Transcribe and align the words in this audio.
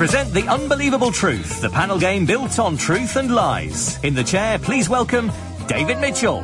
Present 0.00 0.32
The 0.32 0.48
Unbelievable 0.48 1.12
Truth, 1.12 1.60
the 1.60 1.68
panel 1.68 1.98
game 1.98 2.24
built 2.24 2.58
on 2.58 2.78
truth 2.78 3.16
and 3.16 3.34
lies. 3.34 4.02
In 4.02 4.14
the 4.14 4.24
chair, 4.24 4.58
please 4.58 4.88
welcome 4.88 5.30
David 5.66 5.98
Mitchell. 5.98 6.42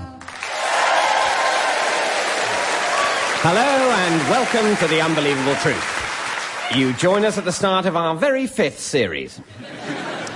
Hello 3.40 3.62
and 3.62 4.28
welcome 4.28 4.76
to 4.76 4.86
The 4.88 5.00
Unbelievable 5.00 5.54
Truth. 5.54 6.76
You 6.76 6.92
join 6.92 7.24
us 7.24 7.38
at 7.38 7.46
the 7.46 7.50
start 7.50 7.86
of 7.86 7.96
our 7.96 8.14
very 8.14 8.46
fifth 8.46 8.78
series. 8.78 9.40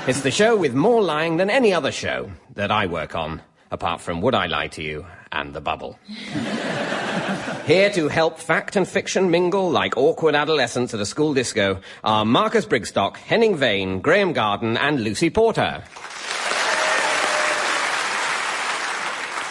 It's 0.07 0.23
the 0.23 0.31
show 0.31 0.57
with 0.57 0.73
more 0.73 1.03
lying 1.03 1.37
than 1.37 1.51
any 1.51 1.75
other 1.75 1.93
show 1.93 2.33
that 2.55 2.71
I 2.71 2.87
work 2.87 3.15
on, 3.15 3.43
apart 3.71 4.01
from 4.01 4.23
Would 4.23 4.35
I 4.35 4.47
Lie 4.47 4.69
to 4.69 4.83
You 4.83 5.05
and 5.31 5.53
The 5.53 5.61
Bubble. 5.61 5.99
Here 7.67 7.91
to 7.91 8.09
help 8.09 8.39
fact 8.39 8.75
and 8.77 8.89
fiction 8.89 9.31
mingle 9.31 9.71
like 9.71 9.97
awkward 9.97 10.35
adolescents 10.35 10.93
at 10.95 11.01
a 11.01 11.07
school 11.07 11.35
disco 11.35 11.81
are 12.03 12.25
Marcus 12.25 12.67
Brigstocke, 12.67 13.17
Henning 13.17 13.57
Wehn, 13.59 14.03
Graeme 14.03 14.33
Garden, 14.33 14.77
and 14.77 15.05
Lucy 15.05 15.31
Porter. 15.31 15.85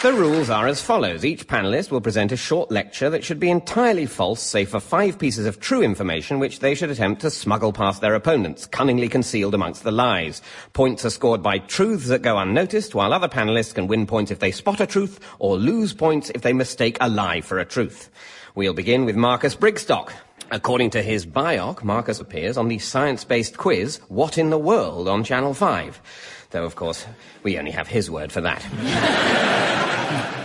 The 0.02 0.14
rules 0.14 0.48
are 0.48 0.66
as 0.66 0.80
follows. 0.80 1.26
Each 1.26 1.46
panelist 1.46 1.90
will 1.90 2.00
present 2.00 2.32
a 2.32 2.36
short 2.36 2.70
lecture 2.70 3.10
that 3.10 3.22
should 3.22 3.38
be 3.38 3.50
entirely 3.50 4.06
false, 4.06 4.40
save 4.40 4.70
for 4.70 4.80
five 4.80 5.18
pieces 5.18 5.44
of 5.44 5.60
true 5.60 5.82
information 5.82 6.38
which 6.38 6.60
they 6.60 6.74
should 6.74 6.88
attempt 6.88 7.20
to 7.20 7.30
smuggle 7.30 7.70
past 7.70 8.00
their 8.00 8.14
opponents, 8.14 8.64
cunningly 8.64 9.10
concealed 9.10 9.52
amongst 9.52 9.82
the 9.82 9.90
lies. 9.90 10.40
Points 10.72 11.04
are 11.04 11.10
scored 11.10 11.42
by 11.42 11.58
truths 11.58 12.08
that 12.08 12.22
go 12.22 12.38
unnoticed, 12.38 12.94
while 12.94 13.12
other 13.12 13.28
panelists 13.28 13.74
can 13.74 13.88
win 13.88 14.06
points 14.06 14.30
if 14.30 14.38
they 14.38 14.52
spot 14.52 14.80
a 14.80 14.86
truth, 14.86 15.20
or 15.38 15.58
lose 15.58 15.92
points 15.92 16.30
if 16.34 16.40
they 16.40 16.54
mistake 16.54 16.96
a 17.02 17.10
lie 17.10 17.42
for 17.42 17.58
a 17.58 17.66
truth. 17.66 18.08
We'll 18.54 18.72
begin 18.72 19.04
with 19.04 19.16
Marcus 19.16 19.54
Brigstocke. 19.54 20.12
According 20.50 20.90
to 20.90 21.02
his 21.02 21.26
bioc, 21.26 21.84
Marcus 21.84 22.20
appears 22.20 22.56
on 22.56 22.68
the 22.68 22.78
science-based 22.78 23.58
quiz, 23.58 24.00
What 24.08 24.38
in 24.38 24.48
the 24.48 24.58
World, 24.58 25.08
on 25.08 25.24
Channel 25.24 25.52
5. 25.52 26.00
Though, 26.50 26.64
of 26.64 26.74
course, 26.76 27.06
we 27.42 27.58
only 27.58 27.70
have 27.70 27.86
his 27.86 28.10
word 28.10 28.32
for 28.32 28.40
that. 28.40 28.66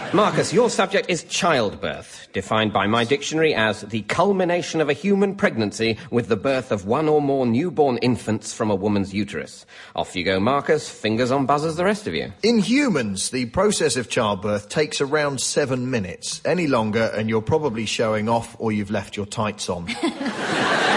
Marcus, 0.15 0.53
your 0.53 0.69
subject 0.69 1.09
is 1.09 1.23
childbirth, 1.25 2.29
defined 2.31 2.71
by 2.71 2.87
my 2.87 3.03
dictionary 3.03 3.53
as 3.53 3.81
the 3.81 4.03
culmination 4.03 4.79
of 4.79 4.87
a 4.87 4.93
human 4.93 5.35
pregnancy 5.35 5.97
with 6.09 6.29
the 6.29 6.37
birth 6.37 6.71
of 6.71 6.85
one 6.85 7.09
or 7.09 7.21
more 7.21 7.45
newborn 7.45 7.97
infants 7.97 8.53
from 8.53 8.71
a 8.71 8.75
woman's 8.75 9.13
uterus. 9.13 9.65
Off 9.93 10.15
you 10.15 10.23
go, 10.23 10.39
Marcus. 10.39 10.89
Fingers 10.89 11.31
on 11.31 11.45
buzzers, 11.45 11.75
the 11.75 11.83
rest 11.83 12.07
of 12.07 12.13
you. 12.13 12.31
In 12.43 12.59
humans, 12.59 13.31
the 13.31 13.47
process 13.47 13.97
of 13.97 14.09
childbirth 14.09 14.69
takes 14.69 15.01
around 15.01 15.41
seven 15.41 15.89
minutes. 15.89 16.39
Any 16.45 16.67
longer, 16.67 17.11
and 17.13 17.27
you're 17.27 17.41
probably 17.41 17.85
showing 17.85 18.29
off 18.29 18.55
or 18.57 18.71
you've 18.71 18.91
left 18.91 19.17
your 19.17 19.25
tights 19.25 19.69
on. 19.69 19.87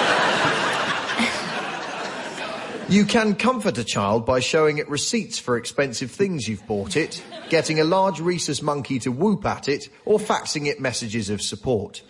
You 2.88 3.04
can 3.04 3.34
comfort 3.34 3.76
a 3.76 3.84
child 3.84 4.24
by 4.24 4.40
showing 4.40 4.78
it 4.78 4.88
receipts 4.88 5.38
for 5.38 5.58
expensive 5.58 6.10
things 6.10 6.48
you've 6.48 6.66
bought 6.66 6.96
it, 6.96 7.22
getting 7.50 7.80
a 7.80 7.84
large 7.84 8.18
rhesus 8.18 8.62
monkey 8.62 8.98
to 9.00 9.12
whoop 9.12 9.44
at 9.44 9.68
it, 9.68 9.90
or 10.06 10.18
faxing 10.18 10.68
it 10.68 10.80
messages 10.80 11.28
of 11.28 11.42
support. 11.42 12.00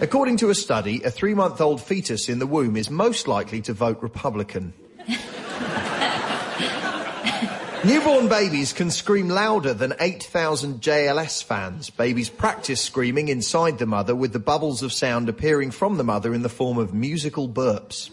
According 0.00 0.36
to 0.36 0.50
a 0.50 0.54
study, 0.54 1.02
a 1.02 1.10
three 1.10 1.34
month 1.34 1.60
old 1.60 1.82
fetus 1.82 2.28
in 2.28 2.38
the 2.38 2.46
womb 2.46 2.76
is 2.76 2.90
most 2.90 3.26
likely 3.26 3.60
to 3.62 3.72
vote 3.72 4.00
Republican. 4.02 4.72
Newborn 7.84 8.28
babies 8.28 8.72
can 8.72 8.92
scream 8.92 9.28
louder 9.28 9.74
than 9.74 9.94
8,000 9.98 10.80
JLS 10.80 11.42
fans. 11.42 11.90
Babies 11.90 12.30
practice 12.30 12.80
screaming 12.80 13.28
inside 13.28 13.78
the 13.78 13.84
mother 13.84 14.14
with 14.14 14.32
the 14.32 14.38
bubbles 14.38 14.84
of 14.84 14.92
sound 14.92 15.28
appearing 15.28 15.72
from 15.72 15.96
the 15.96 16.04
mother 16.04 16.32
in 16.32 16.42
the 16.42 16.48
form 16.48 16.78
of 16.78 16.94
musical 16.94 17.48
burps. 17.48 18.10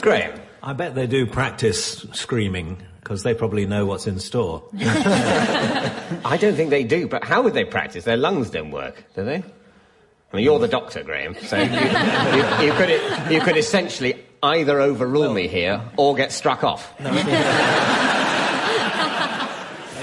Graeme. 0.00 0.47
I 0.68 0.74
bet 0.74 0.94
they 0.94 1.06
do 1.06 1.24
practice 1.24 2.04
screaming 2.12 2.76
because 3.00 3.22
they 3.22 3.32
probably 3.32 3.64
know 3.64 3.86
what's 3.86 4.06
in 4.06 4.18
store. 4.18 4.62
I 4.78 6.36
don't 6.38 6.56
think 6.56 6.68
they 6.68 6.84
do, 6.84 7.08
but 7.08 7.24
how 7.24 7.40
would 7.40 7.54
they 7.54 7.64
practice? 7.64 8.04
Their 8.04 8.18
lungs 8.18 8.50
don't 8.50 8.70
work, 8.70 9.02
do 9.16 9.24
they? 9.24 9.36
I 9.36 10.36
mean, 10.36 10.44
you're 10.44 10.58
the 10.58 10.68
doctor, 10.68 11.02
Graeme, 11.02 11.34
so 11.40 11.56
you, 11.56 11.62
you, 11.64 12.66
you 12.66 12.72
could, 12.74 13.32
you 13.32 13.40
could 13.40 13.56
essentially 13.56 14.22
either 14.42 14.78
overrule 14.78 15.32
me 15.32 15.48
here 15.48 15.80
or 15.96 16.14
get 16.14 16.32
struck 16.32 16.62
off. 16.62 16.94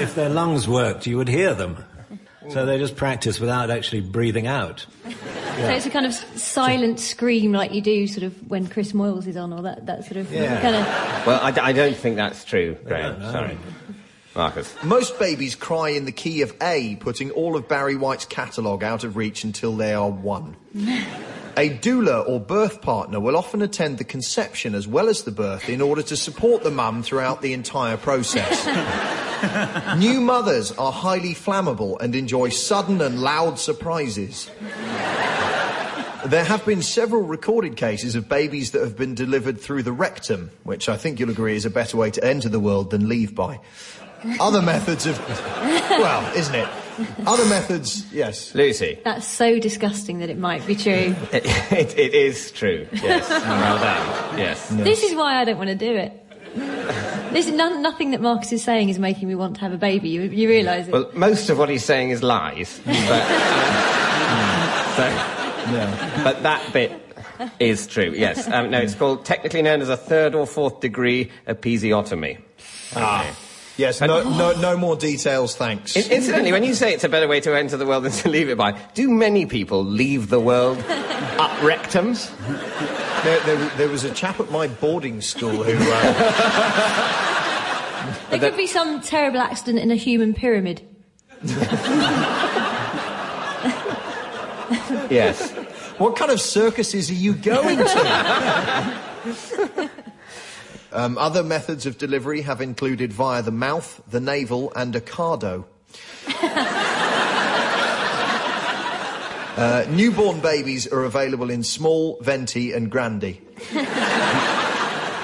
if 0.02 0.16
their 0.16 0.30
lungs 0.30 0.68
worked, 0.68 1.06
you 1.06 1.18
would 1.18 1.30
hear 1.30 1.54
them. 1.54 1.78
So 2.50 2.66
they 2.66 2.80
just 2.80 2.96
practice 2.96 3.40
without 3.40 3.70
actually 3.70 4.02
breathing 4.02 4.48
out. 4.48 4.88
So 5.56 5.70
it's 5.70 5.86
a 5.86 5.90
kind 5.90 6.06
of 6.06 6.14
silent 6.14 7.00
scream 7.00 7.52
like 7.54 7.72
you 7.74 7.82
do 7.82 8.08
sort 8.08 8.24
of 8.24 8.50
when 8.50 8.68
Chris 8.68 8.92
Moyles 8.92 9.26
is 9.28 9.38
on 9.38 9.54
or 9.54 9.62
that, 9.64 9.86
that 9.86 10.04
sort 10.06 10.18
of 10.18 10.32
Yeah. 10.32 10.62
kind 10.62 10.76
of... 10.76 11.28
Well, 11.28 11.40
I, 11.42 11.52
d- 11.52 11.62
I 11.62 11.72
don't 11.72 11.96
think 11.96 12.18
that's 12.18 12.44
true, 12.44 12.78
Graeme. 12.86 13.20
Sorry. 13.22 13.58
Marcus. 14.36 14.76
Most 14.84 15.18
babies 15.18 15.56
cry 15.56 15.90
in 15.90 16.04
the 16.04 16.12
key 16.12 16.42
of 16.42 16.54
A, 16.62 16.98
putting 16.98 17.32
all 17.32 17.56
of 17.56 17.70
Barry 17.70 17.96
White's 17.96 18.26
catalogue 18.26 18.84
out 18.84 19.06
of 19.06 19.16
reach 19.16 19.46
until 19.46 19.76
they 19.78 19.94
are 19.94 20.10
one. 20.10 20.58
A 21.58 21.70
doula 21.70 22.28
or 22.28 22.42
birth 22.42 22.82
partner 22.82 23.18
will 23.22 23.38
often 23.38 23.62
attend 23.62 23.98
the 23.98 24.04
conception 24.04 24.76
as 24.76 24.90
well 24.90 25.08
as 25.08 25.24
the 25.24 25.32
birth 25.32 25.70
in 25.70 25.80
order 25.80 26.02
to 26.02 26.18
support 26.18 26.64
the 26.66 26.70
mum 26.72 27.02
throughout 27.02 27.42
the 27.42 27.54
entire 27.54 27.96
process. 27.96 28.66
New 29.98 30.20
mothers 30.20 30.74
are 30.74 30.92
highly 30.92 31.34
flammable 31.34 31.98
and 32.02 32.14
enjoy 32.14 32.50
sudden 32.50 33.00
and 33.00 33.22
loud 33.22 33.58
surprises. 33.58 34.52
There 36.26 36.44
have 36.44 36.66
been 36.66 36.82
several 36.82 37.22
recorded 37.22 37.78
cases 37.78 38.16
of 38.16 38.28
babies 38.28 38.72
that 38.72 38.82
have 38.82 38.98
been 38.98 39.14
delivered 39.14 39.62
through 39.62 39.84
the 39.84 39.92
rectum, 39.92 40.50
which 40.64 40.90
I 40.90 40.98
think 40.98 41.20
you'll 41.20 41.30
agree 41.30 41.56
is 41.56 41.66
a 41.66 41.70
better 41.70 41.98
way 41.98 42.10
to 42.12 42.24
enter 42.24 42.50
the 42.50 42.60
world 42.60 42.90
than 42.90 43.08
leave 43.08 43.36
by. 43.36 43.60
Other 44.40 44.62
methods 44.62 45.06
of. 45.06 45.20
Well, 45.60 46.36
isn't 46.36 46.56
it? 46.56 46.68
Other 47.28 47.46
methods, 47.46 48.12
yes. 48.12 48.56
Lucy. 48.56 48.98
That's 49.04 49.28
so 49.28 49.60
disgusting 49.60 50.18
that 50.20 50.32
it 50.32 50.40
might 50.40 50.66
be 50.66 50.76
true. 50.76 51.16
It, 51.32 51.46
it, 51.72 52.00
it 52.00 52.14
is 52.16 52.52
true, 52.52 52.88
yes. 52.92 53.30
Well 53.30 53.78
done. 53.78 54.40
Yes. 54.40 54.68
This 54.70 55.04
is 55.04 55.14
why 55.14 55.42
I 55.42 55.46
don't 55.46 55.58
want 55.58 55.70
to 55.70 55.76
do 55.76 55.96
it. 55.96 56.12
This 57.34 57.50
none, 57.50 57.82
nothing 57.82 58.12
that 58.12 58.22
Marcus 58.22 58.54
is 58.54 58.64
saying 58.64 58.88
is 58.90 58.98
making 58.98 59.28
me 59.28 59.36
want 59.36 59.56
to 59.56 59.62
have 59.62 59.74
a 59.74 59.78
baby. 59.78 60.08
You, 60.10 60.22
you 60.22 60.48
realise 60.48 60.88
it? 60.88 60.94
Well, 60.94 61.12
most 61.14 61.50
of 61.50 61.58
what 61.60 61.68
he's 61.70 61.84
saying 61.84 62.12
is 62.12 62.24
lies, 62.24 62.80
but, 62.86 62.96
hmm, 62.96 64.96
so, 64.96 65.45
but 66.24 66.44
that 66.44 66.72
bit 66.74 66.92
is 67.60 67.88
true. 67.88 68.14
Yes. 68.16 68.48
Um, 68.48 68.72
no, 68.72 68.80
it's 68.80 68.96
called 68.96 69.26
technically 69.26 69.62
known 69.62 69.82
as 69.82 69.90
a 69.90 69.98
third 69.98 70.36
or 70.36 70.46
fourth 70.48 70.80
degree 70.80 71.32
episiotomy. 71.48 72.40
Okay. 72.96 73.32
Yes, 73.78 74.00
no, 74.00 74.24
no, 74.24 74.54
no 74.62 74.78
more 74.78 74.96
details, 74.96 75.54
thanks. 75.54 75.98
In- 75.98 76.10
Incidentally, 76.10 76.54
when 76.54 76.64
you 76.64 76.74
say 76.74 76.94
it's 76.94 77.04
a 77.04 77.10
better 77.10 77.28
way 77.28 77.42
to 77.42 77.54
enter 77.58 77.76
the 77.76 77.86
world 77.86 78.06
than 78.06 78.14
to 78.14 78.30
leave 78.30 78.48
it 78.48 78.58
by, 78.58 78.72
do 78.94 79.10
many 79.12 79.46
people 79.46 79.84
leave 79.84 80.30
the 80.30 80.40
world 80.40 80.78
up 80.78 81.52
rectums? 81.60 82.32
There, 83.26 83.40
there, 83.42 83.70
there 83.76 83.90
was 83.90 84.06
a 84.06 84.12
chap 84.14 84.40
at 84.40 84.50
my 84.50 84.68
boarding 84.70 85.20
school 85.20 85.62
who. 85.64 85.74
Uh, 85.78 87.12
there 88.30 88.40
could 88.40 88.56
be 88.56 88.68
some 88.68 89.02
terrible 89.02 89.40
accident 89.40 89.80
in 89.80 89.92
a 89.92 89.96
human 89.96 90.34
pyramid. 90.34 90.82
Yes. 95.10 95.52
what 95.98 96.16
kind 96.16 96.32
of 96.32 96.42
circuses 96.42 97.10
are 97.10 97.14
you 97.14 97.34
going 97.34 97.78
to? 97.78 99.10
um, 100.92 101.18
other 101.18 101.44
methods 101.44 101.86
of 101.86 101.98
delivery 101.98 102.42
have 102.42 102.62
included 102.62 103.14
via 103.14 103.42
the 103.42 103.52
mouth, 103.52 104.02
the 104.10 104.20
navel, 104.20 104.72
and 104.76 104.96
a 104.96 105.02
cardo. 105.02 105.66
Uh, 109.56 109.86
newborn 109.90 110.42
babies 110.42 110.86
are 110.86 111.06
available 111.06 111.50
in 111.50 111.64
small, 111.64 112.20
venti, 112.22 112.74
and 112.74 112.92
grande. 112.92 113.40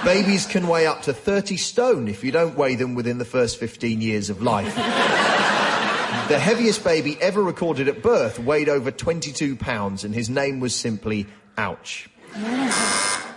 babies 0.05 0.45
can 0.45 0.69
weigh 0.69 0.87
up 0.87 1.01
to 1.01 1.11
30 1.11 1.57
stone 1.57 2.07
if 2.07 2.23
you 2.23 2.31
don't 2.31 2.55
weigh 2.55 2.75
them 2.75 2.95
within 2.95 3.17
the 3.17 3.25
first 3.25 3.57
15 3.57 3.99
years 3.99 4.29
of 4.29 4.41
life. 4.41 4.73
The 6.31 6.39
heaviest 6.39 6.81
baby 6.85 7.17
ever 7.19 7.43
recorded 7.43 7.89
at 7.89 8.01
birth 8.01 8.39
weighed 8.39 8.69
over 8.69 8.89
22 8.89 9.57
pounds, 9.57 10.05
and 10.05 10.15
his 10.15 10.29
name 10.29 10.61
was 10.61 10.73
simply 10.73 11.27
Ouch. 11.57 12.09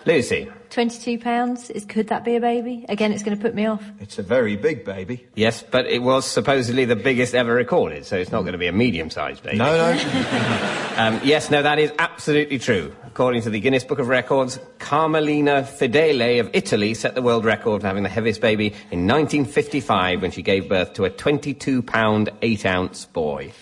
Lucy. 0.06 0.50
Twenty-two 0.70 1.18
pounds. 1.18 1.70
Is 1.70 1.84
could 1.84 2.08
that 2.08 2.24
be 2.24 2.36
a 2.36 2.40
baby? 2.40 2.84
Again, 2.88 3.12
it's 3.12 3.22
going 3.22 3.36
to 3.36 3.40
put 3.40 3.54
me 3.54 3.64
off. 3.64 3.82
It's 4.00 4.18
a 4.18 4.22
very 4.22 4.56
big 4.56 4.84
baby. 4.84 5.26
Yes, 5.34 5.62
but 5.62 5.86
it 5.86 6.02
was 6.02 6.26
supposedly 6.26 6.84
the 6.84 6.96
biggest 6.96 7.34
ever 7.34 7.54
recorded, 7.54 8.04
so 8.04 8.16
it's 8.16 8.32
not 8.32 8.40
going 8.40 8.52
to 8.52 8.58
be 8.58 8.66
a 8.66 8.72
medium-sized 8.72 9.42
baby. 9.42 9.58
No, 9.58 9.76
no. 9.76 10.70
Um, 10.94 11.20
yes, 11.24 11.50
no, 11.50 11.60
that 11.60 11.80
is 11.80 11.92
absolutely 11.98 12.60
true. 12.60 12.94
According 13.04 13.42
to 13.42 13.50
the 13.50 13.58
Guinness 13.58 13.82
Book 13.82 13.98
of 13.98 14.06
Records, 14.06 14.60
Carmelina 14.78 15.62
Fedele 15.64 16.38
of 16.38 16.50
Italy 16.52 16.94
set 16.94 17.16
the 17.16 17.22
world 17.22 17.44
record 17.44 17.80
for 17.80 17.86
having 17.88 18.04
the 18.04 18.08
heaviest 18.08 18.40
baby 18.40 18.68
in 18.92 19.08
1955 19.08 20.22
when 20.22 20.30
she 20.30 20.40
gave 20.40 20.68
birth 20.68 20.92
to 20.92 21.04
a 21.04 21.10
22 21.10 21.82
pound, 21.82 22.30
8 22.42 22.64
ounce 22.66 23.06
boy. 23.06 23.52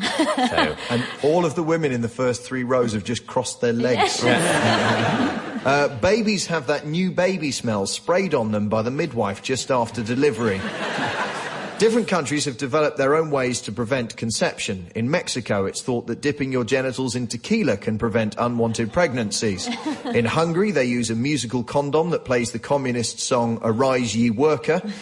So, 0.00 0.76
And 0.90 1.02
all 1.22 1.46
of 1.46 1.54
the 1.54 1.62
women 1.62 1.92
in 1.92 2.02
the 2.02 2.10
first 2.10 2.42
three 2.42 2.62
rows 2.62 2.92
have 2.92 3.04
just 3.04 3.26
crossed 3.26 3.62
their 3.62 3.72
legs. 3.72 4.22
Uh, 5.64 5.88
babies 6.00 6.46
have 6.46 6.66
that 6.66 6.86
new 6.86 7.12
baby 7.12 7.52
smell 7.52 7.86
sprayed 7.86 8.34
on 8.34 8.50
them 8.50 8.68
by 8.68 8.82
the 8.82 8.90
midwife 8.90 9.42
just 9.42 9.70
after 9.70 10.02
delivery. 10.02 10.60
Different 11.78 12.06
countries 12.06 12.44
have 12.44 12.58
developed 12.58 12.96
their 12.96 13.16
own 13.16 13.30
ways 13.30 13.60
to 13.62 13.72
prevent 13.72 14.16
conception. 14.16 14.86
In 14.94 15.10
Mexico, 15.10 15.66
it's 15.66 15.82
thought 15.82 16.06
that 16.06 16.20
dipping 16.20 16.52
your 16.52 16.64
genitals 16.64 17.16
in 17.16 17.26
tequila 17.26 17.76
can 17.76 17.98
prevent 17.98 18.36
unwanted 18.38 18.92
pregnancies. 18.92 19.68
In 20.14 20.24
Hungary, 20.24 20.70
they 20.70 20.84
use 20.84 21.10
a 21.10 21.16
musical 21.16 21.64
condom 21.64 22.10
that 22.10 22.24
plays 22.24 22.52
the 22.52 22.60
communist 22.60 23.18
song 23.18 23.58
Arise 23.62 24.14
Ye 24.16 24.30
Worker. 24.30 24.80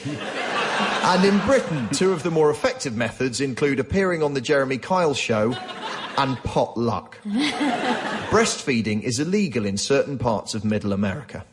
And 1.03 1.25
in 1.25 1.39
Britain, 1.47 1.89
two 1.93 2.12
of 2.12 2.23
the 2.23 2.31
more 2.31 2.51
effective 2.51 2.95
methods 2.95 3.41
include 3.41 3.81
appearing 3.81 4.23
on 4.23 4.35
the 4.35 4.41
Jeremy 4.41 4.79
Kyle 4.79 5.15
show 5.15 5.57
and 6.20 6.37
pot 6.44 6.76
luck. 6.76 7.19
Breastfeeding 7.25 9.02
is 9.02 9.19
illegal 9.19 9.64
in 9.64 9.78
certain 9.78 10.19
parts 10.19 10.55
of 10.55 10.64
middle 10.64 10.93
America. 10.93 11.44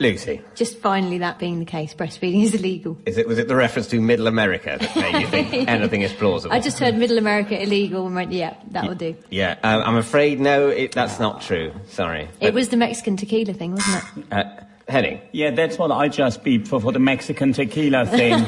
Lucy, 0.00 0.42
Just 0.56 0.78
finally 0.80 1.18
that 1.18 1.38
being 1.38 1.60
the 1.60 1.64
case, 1.64 1.94
breastfeeding 1.94 2.42
is 2.42 2.52
illegal. 2.52 2.98
is 3.06 3.16
it, 3.16 3.28
was 3.28 3.38
it 3.38 3.46
the 3.46 3.54
reference 3.54 3.86
to 3.88 4.00
Middle 4.00 4.26
America 4.26 4.76
that 4.78 4.96
made 4.96 5.20
you 5.20 5.26
think 5.28 5.54
anything 5.68 6.02
is 6.02 6.12
plausible? 6.12 6.52
I 6.52 6.58
just 6.58 6.80
heard 6.80 6.96
Middle 6.96 7.16
America 7.16 7.62
illegal 7.62 8.04
and 8.04 8.14
went, 8.14 8.32
yeah, 8.32 8.56
that 8.72 8.88
will 8.88 8.96
do. 8.96 9.16
Yeah, 9.30 9.56
um, 9.62 9.82
I'm 9.82 9.96
afraid 9.96 10.40
no, 10.40 10.68
it, 10.68 10.92
that's 10.92 11.20
not 11.20 11.42
true. 11.42 11.72
Sorry. 11.86 12.28
It 12.40 12.52
was 12.52 12.70
the 12.70 12.76
Mexican 12.76 13.16
tequila 13.16 13.54
thing, 13.54 13.72
wasn't 13.72 14.04
it? 14.16 14.32
Uh, 14.32 14.64
Henning. 14.88 15.20
Yeah, 15.32 15.52
that's 15.52 15.78
what 15.78 15.92
I 15.92 16.08
just 16.08 16.42
beeped 16.42 16.68
for, 16.68 16.80
for 16.80 16.92
the 16.92 16.98
Mexican 16.98 17.52
tequila 17.52 18.04
thing. 18.04 18.34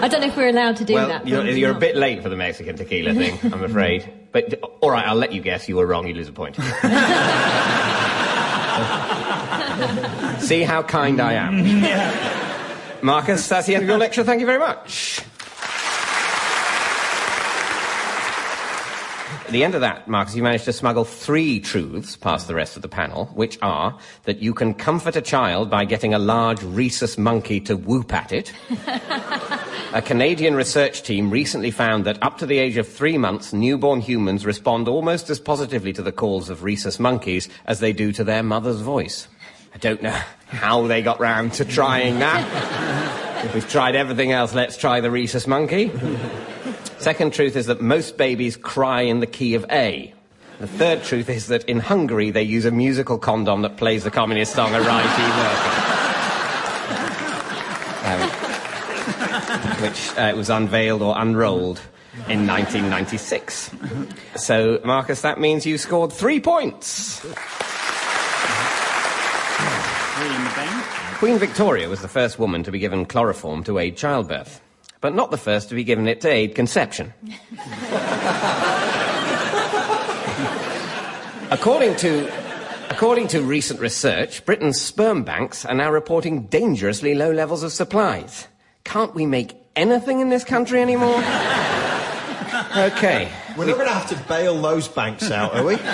I 0.00 0.08
don't 0.08 0.20
know 0.20 0.26
if 0.26 0.36
we're 0.36 0.48
allowed 0.48 0.76
to 0.76 0.84
do 0.84 0.94
well, 0.94 1.08
that. 1.08 1.26
you're, 1.26 1.46
you're 1.46 1.70
a 1.70 1.78
bit 1.78 1.96
late 1.96 2.22
for 2.22 2.28
the 2.28 2.36
Mexican 2.36 2.76
tequila 2.76 3.14
thing, 3.14 3.38
I'm 3.52 3.62
afraid. 3.62 4.12
But 4.32 4.62
all 4.80 4.90
right, 4.90 5.06
I'll 5.06 5.16
let 5.16 5.32
you 5.32 5.40
guess. 5.40 5.68
You 5.68 5.76
were 5.76 5.86
wrong. 5.86 6.06
You 6.06 6.14
lose 6.14 6.28
a 6.28 6.32
point. 6.32 6.56
See 10.40 10.62
how 10.62 10.82
kind 10.82 11.20
I 11.20 11.34
am. 11.34 13.02
Marcus, 13.02 13.48
that's 13.48 13.66
the 13.66 13.74
end 13.74 13.84
of 13.84 13.88
your 13.88 13.98
lecture. 13.98 14.24
Thank 14.24 14.40
you 14.40 14.46
very 14.46 14.58
much. 14.58 15.22
At 19.50 19.52
the 19.52 19.64
end 19.64 19.74
of 19.74 19.80
that, 19.80 20.06
Marcus, 20.06 20.36
you 20.36 20.44
managed 20.44 20.66
to 20.66 20.72
smuggle 20.72 21.04
three 21.04 21.58
truths 21.58 22.14
past 22.14 22.46
the 22.46 22.54
rest 22.54 22.76
of 22.76 22.82
the 22.82 22.88
panel, 22.88 23.24
which 23.34 23.58
are 23.62 23.98
that 24.22 24.38
you 24.38 24.54
can 24.54 24.74
comfort 24.74 25.16
a 25.16 25.20
child 25.20 25.68
by 25.68 25.84
getting 25.84 26.14
a 26.14 26.20
large 26.20 26.62
rhesus 26.62 27.18
monkey 27.18 27.58
to 27.62 27.76
whoop 27.76 28.12
at 28.12 28.30
it. 28.30 28.52
A 29.92 30.00
Canadian 30.00 30.54
research 30.54 31.02
team 31.02 31.30
recently 31.30 31.72
found 31.72 32.04
that 32.04 32.22
up 32.22 32.38
to 32.38 32.46
the 32.46 32.58
age 32.58 32.76
of 32.76 32.86
three 32.86 33.18
months, 33.18 33.52
newborn 33.52 34.00
humans 34.00 34.46
respond 34.46 34.86
almost 34.86 35.28
as 35.30 35.40
positively 35.40 35.92
to 35.92 36.00
the 36.00 36.12
calls 36.12 36.48
of 36.48 36.62
rhesus 36.62 37.00
monkeys 37.00 37.48
as 37.66 37.80
they 37.80 37.92
do 37.92 38.12
to 38.12 38.22
their 38.22 38.44
mother's 38.44 38.80
voice. 38.82 39.26
I 39.74 39.78
don't 39.78 40.00
know 40.00 40.16
how 40.46 40.86
they 40.86 41.02
got 41.02 41.18
round 41.18 41.54
to 41.54 41.64
trying 41.64 42.20
that. 42.20 43.44
If 43.44 43.52
we've 43.52 43.68
tried 43.68 43.96
everything 43.96 44.30
else, 44.30 44.54
let's 44.54 44.76
try 44.76 45.00
the 45.00 45.10
rhesus 45.10 45.48
monkey. 45.48 45.90
Second 46.98 47.32
truth 47.32 47.56
is 47.56 47.66
that 47.66 47.80
most 47.80 48.16
babies 48.16 48.56
cry 48.56 49.00
in 49.00 49.18
the 49.18 49.26
key 49.26 49.56
of 49.56 49.66
A. 49.72 50.14
The 50.60 50.68
third 50.68 51.02
truth 51.02 51.28
is 51.28 51.48
that 51.48 51.64
in 51.64 51.80
Hungary 51.80 52.30
they 52.30 52.44
use 52.44 52.64
a 52.64 52.70
musical 52.70 53.18
condom 53.18 53.62
that 53.62 53.76
plays 53.76 54.04
the 54.04 54.10
communist 54.12 54.52
song 54.52 54.70
Ye 54.70 54.78
Worker. 54.78 54.94
Um, 58.04 58.49
which 59.80 60.16
uh, 60.16 60.32
was 60.36 60.50
unveiled 60.50 61.02
or 61.02 61.14
unrolled 61.16 61.80
in 62.28 62.46
1996. 62.46 63.70
So, 64.36 64.80
Marcus, 64.84 65.22
that 65.22 65.40
means 65.40 65.66
you 65.66 65.78
scored 65.78 66.12
three 66.12 66.40
points. 66.40 67.20
Three 67.20 67.30
in 70.26 70.44
the 70.44 70.50
bank. 70.50 70.84
Queen 71.18 71.38
Victoria 71.38 71.88
was 71.88 72.00
the 72.00 72.08
first 72.08 72.38
woman 72.38 72.62
to 72.62 72.70
be 72.70 72.78
given 72.78 73.04
chloroform 73.04 73.62
to 73.64 73.78
aid 73.78 73.96
childbirth, 73.96 74.60
but 75.00 75.14
not 75.14 75.30
the 75.30 75.36
first 75.36 75.68
to 75.68 75.74
be 75.74 75.84
given 75.84 76.08
it 76.08 76.20
to 76.22 76.28
aid 76.28 76.54
conception. 76.54 77.12
according 81.50 81.96
to 81.96 82.30
According 82.90 83.28
to 83.28 83.40
recent 83.40 83.80
research, 83.80 84.44
Britain's 84.44 84.80
sperm 84.80 85.22
banks 85.22 85.64
are 85.64 85.74
now 85.74 85.92
reporting 85.92 86.46
dangerously 86.48 87.14
low 87.14 87.30
levels 87.30 87.62
of 87.62 87.72
supplies. 87.72 88.48
Can't 88.84 89.14
we 89.14 89.26
make 89.26 89.54
anything 89.76 90.20
in 90.20 90.28
this 90.30 90.44
country 90.44 90.80
anymore? 90.82 91.16
okay. 92.76 93.30
We're 93.56 93.66
not 93.66 93.74
going 93.76 93.88
to 93.88 93.94
have 93.94 94.08
to 94.10 94.16
bail 94.28 94.60
those 94.60 94.88
banks 94.88 95.30
out, 95.30 95.54
are 95.54 95.64
we? 95.64 95.74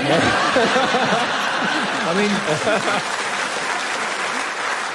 I 2.08 2.14
mean, 2.16 2.30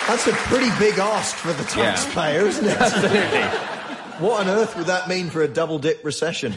that's 0.08 0.28
a 0.28 0.32
pretty 0.48 0.70
big 0.80 0.98
ask 1.00 1.36
for 1.36 1.54
the 1.54 1.64
Yeah. 1.78 1.92
taxpayer, 1.96 2.46
isn't 2.48 2.66
it? 2.66 2.78
Absolutely. 2.80 3.68
What 4.22 4.42
on 4.42 4.50
earth 4.50 4.76
would 4.78 4.86
that 4.86 5.08
mean 5.10 5.32
for 5.32 5.42
a 5.42 5.48
double 5.48 5.80
dip 5.80 6.06
recession? 6.06 6.56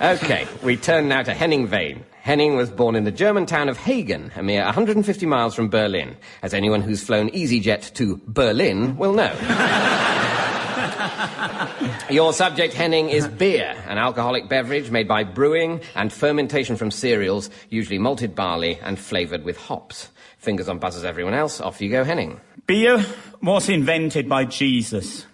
Okay, 0.00 0.48
we 0.64 0.76
turn 0.76 1.06
now 1.08 1.22
to 1.22 1.32
Henning 1.32 1.68
Wehn. 1.68 2.02
Henning 2.26 2.56
was 2.56 2.70
born 2.70 2.96
in 2.96 3.04
the 3.04 3.12
German 3.12 3.46
town 3.46 3.68
of 3.68 3.76
Hagen, 3.76 4.32
a 4.34 4.42
mere 4.42 4.64
150 4.64 5.26
miles 5.26 5.54
from 5.54 5.68
Berlin, 5.68 6.16
as 6.42 6.54
anyone 6.54 6.80
who's 6.80 7.00
flown 7.00 7.30
EasyJet 7.30 7.94
to 7.94 8.20
Berlin 8.26 8.96
will 8.96 9.12
know. 9.12 9.32
Your 12.10 12.32
subject, 12.32 12.74
Henning, 12.74 13.10
is 13.10 13.28
beer, 13.28 13.76
an 13.86 13.98
alcoholic 13.98 14.48
beverage 14.48 14.90
made 14.90 15.06
by 15.06 15.22
brewing 15.22 15.80
and 15.94 16.12
fermentation 16.12 16.74
from 16.74 16.90
cereals, 16.90 17.48
usually 17.70 17.98
malted 17.98 18.34
barley 18.34 18.80
and 18.82 18.98
flavoured 18.98 19.44
with 19.44 19.56
hops. 19.56 20.08
Fingers 20.38 20.68
on 20.68 20.80
buzzers, 20.80 21.04
everyone 21.04 21.34
else. 21.34 21.60
Off 21.60 21.80
you 21.80 21.88
go, 21.88 22.02
Henning. 22.02 22.40
Beer 22.66 23.06
was 23.40 23.68
invented 23.68 24.28
by 24.28 24.46
Jesus 24.46 25.24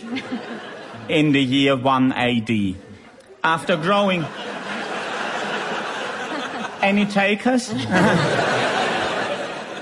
in 1.10 1.32
the 1.32 1.42
year 1.42 1.76
1 1.76 2.12
AD. 2.14 2.76
After 3.44 3.76
growing. 3.76 4.24
Any 6.80 7.06
takers? 7.06 7.70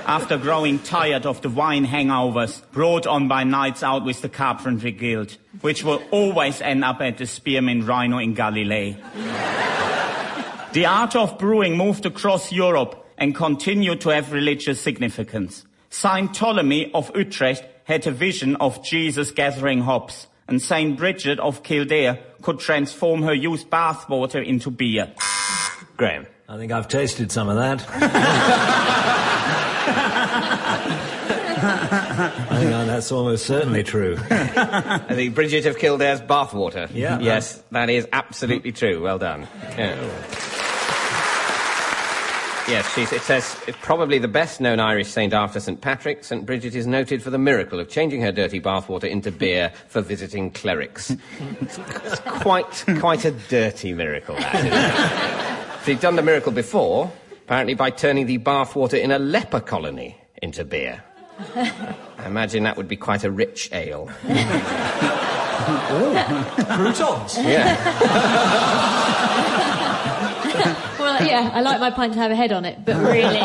After 0.07 0.37
growing 0.37 0.79
tired 0.79 1.25
of 1.25 1.41
the 1.41 1.49
wine 1.49 1.85
hangovers 1.85 2.61
brought 2.71 3.05
on 3.05 3.27
by 3.27 3.43
nights 3.43 3.83
out 3.83 4.05
with 4.05 4.21
the 4.21 4.29
Carpentry 4.29 4.91
Guild, 4.91 5.37
which 5.61 5.83
will 5.83 6.01
always 6.11 6.61
end 6.61 6.83
up 6.83 7.01
at 7.01 7.17
the 7.17 7.25
Spearmint 7.25 7.85
Rhino 7.85 8.17
in 8.17 8.33
Galilee. 8.33 8.95
The 10.73 10.85
art 10.85 11.15
of 11.15 11.39
brewing 11.39 11.75
moved 11.77 12.05
across 12.05 12.51
Europe 12.51 13.03
and 13.17 13.33
continued 13.33 14.01
to 14.01 14.09
have 14.09 14.31
religious 14.31 14.79
significance. 14.79 15.65
Saint 15.89 16.35
Ptolemy 16.35 16.91
of 16.93 17.09
Utrecht 17.15 17.63
had 17.85 18.05
a 18.05 18.11
vision 18.11 18.57
of 18.57 18.83
Jesus 18.83 19.31
gathering 19.31 19.81
hops, 19.81 20.27
and 20.47 20.61
Saint 20.61 20.97
Bridget 20.97 21.39
of 21.39 21.63
Kildare 21.63 22.19
could 22.41 22.59
transform 22.59 23.23
her 23.23 23.33
used 23.33 23.69
bathwater 23.71 24.45
into 24.45 24.69
beer. 24.69 25.11
Graeme. 25.95 26.27
I 26.49 26.57
think 26.57 26.71
I've 26.71 26.87
tasted 26.87 27.29
some 27.31 27.49
of 27.49 27.57
that. 27.57 27.85
I 31.59 32.59
think 32.59 32.71
that's 32.87 33.11
almost 33.11 33.45
certainly 33.45 33.83
true. 33.83 34.17
I 34.29 35.13
think 35.13 35.35
Bridget 35.35 35.65
of 35.65 35.77
Kildare's 35.77 36.21
bathwater. 36.21 36.89
Yeah. 36.93 37.19
Yes, 37.19 37.61
that 37.71 37.89
is 37.89 38.07
absolutely 38.13 38.71
true. 38.71 39.03
Well 39.03 39.17
done. 39.17 39.47
Yeah. 39.77 39.95
Yes, 42.69 42.97
it 42.97 43.21
says 43.21 43.57
it's 43.65 43.77
probably 43.81 44.17
the 44.17 44.27
best 44.27 44.59
known 44.59 44.81
Irish 44.81 45.07
saint 45.07 45.33
after 45.33 45.59
St. 45.59 45.79
Patrick. 45.79 46.25
St. 46.25 46.45
Bridget 46.45 46.75
is 46.75 46.85
noted 46.85 47.23
for 47.23 47.29
the 47.29 47.37
miracle 47.37 47.79
of 47.79 47.87
changing 47.87 48.21
her 48.21 48.31
dirty 48.31 48.59
bathwater 48.59 49.05
into 49.05 49.31
beer 49.31 49.71
for 49.87 50.01
visiting 50.01 50.51
clerics. 50.51 51.11
it's, 51.61 51.77
it's 52.03 52.19
quite, 52.19 52.83
quite 52.99 53.23
a 53.23 53.31
dirty 53.31 53.93
miracle, 53.93 54.35
that, 54.35 54.55
isn't 54.55 54.73
it? 54.73 55.56
She'd 55.87 56.01
done 56.01 56.17
the 56.17 56.21
miracle 56.21 56.51
before, 56.51 57.09
apparently 57.45 57.73
by 57.73 57.91
turning 57.91 58.25
the 58.25 58.39
bathwater 58.39 59.01
in 59.01 59.09
a 59.09 59.17
leper 59.17 59.61
colony 59.61 60.17
into 60.41 60.65
beer. 60.65 61.01
I 61.55 62.25
imagine 62.25 62.63
that 62.63 62.75
would 62.75 62.89
be 62.89 62.97
quite 62.97 63.23
a 63.23 63.31
rich 63.31 63.69
ale. 63.71 64.07
Croutons. 66.75 67.37
Yeah. 67.37 67.77
Well, 70.99 71.25
yeah, 71.25 71.51
I 71.53 71.61
like 71.61 71.79
my 71.79 71.91
pint 71.91 72.13
to 72.13 72.19
have 72.19 72.31
a 72.31 72.35
head 72.35 72.51
on 72.51 72.65
it, 72.65 72.83
but 72.83 72.97
really. 72.97 73.39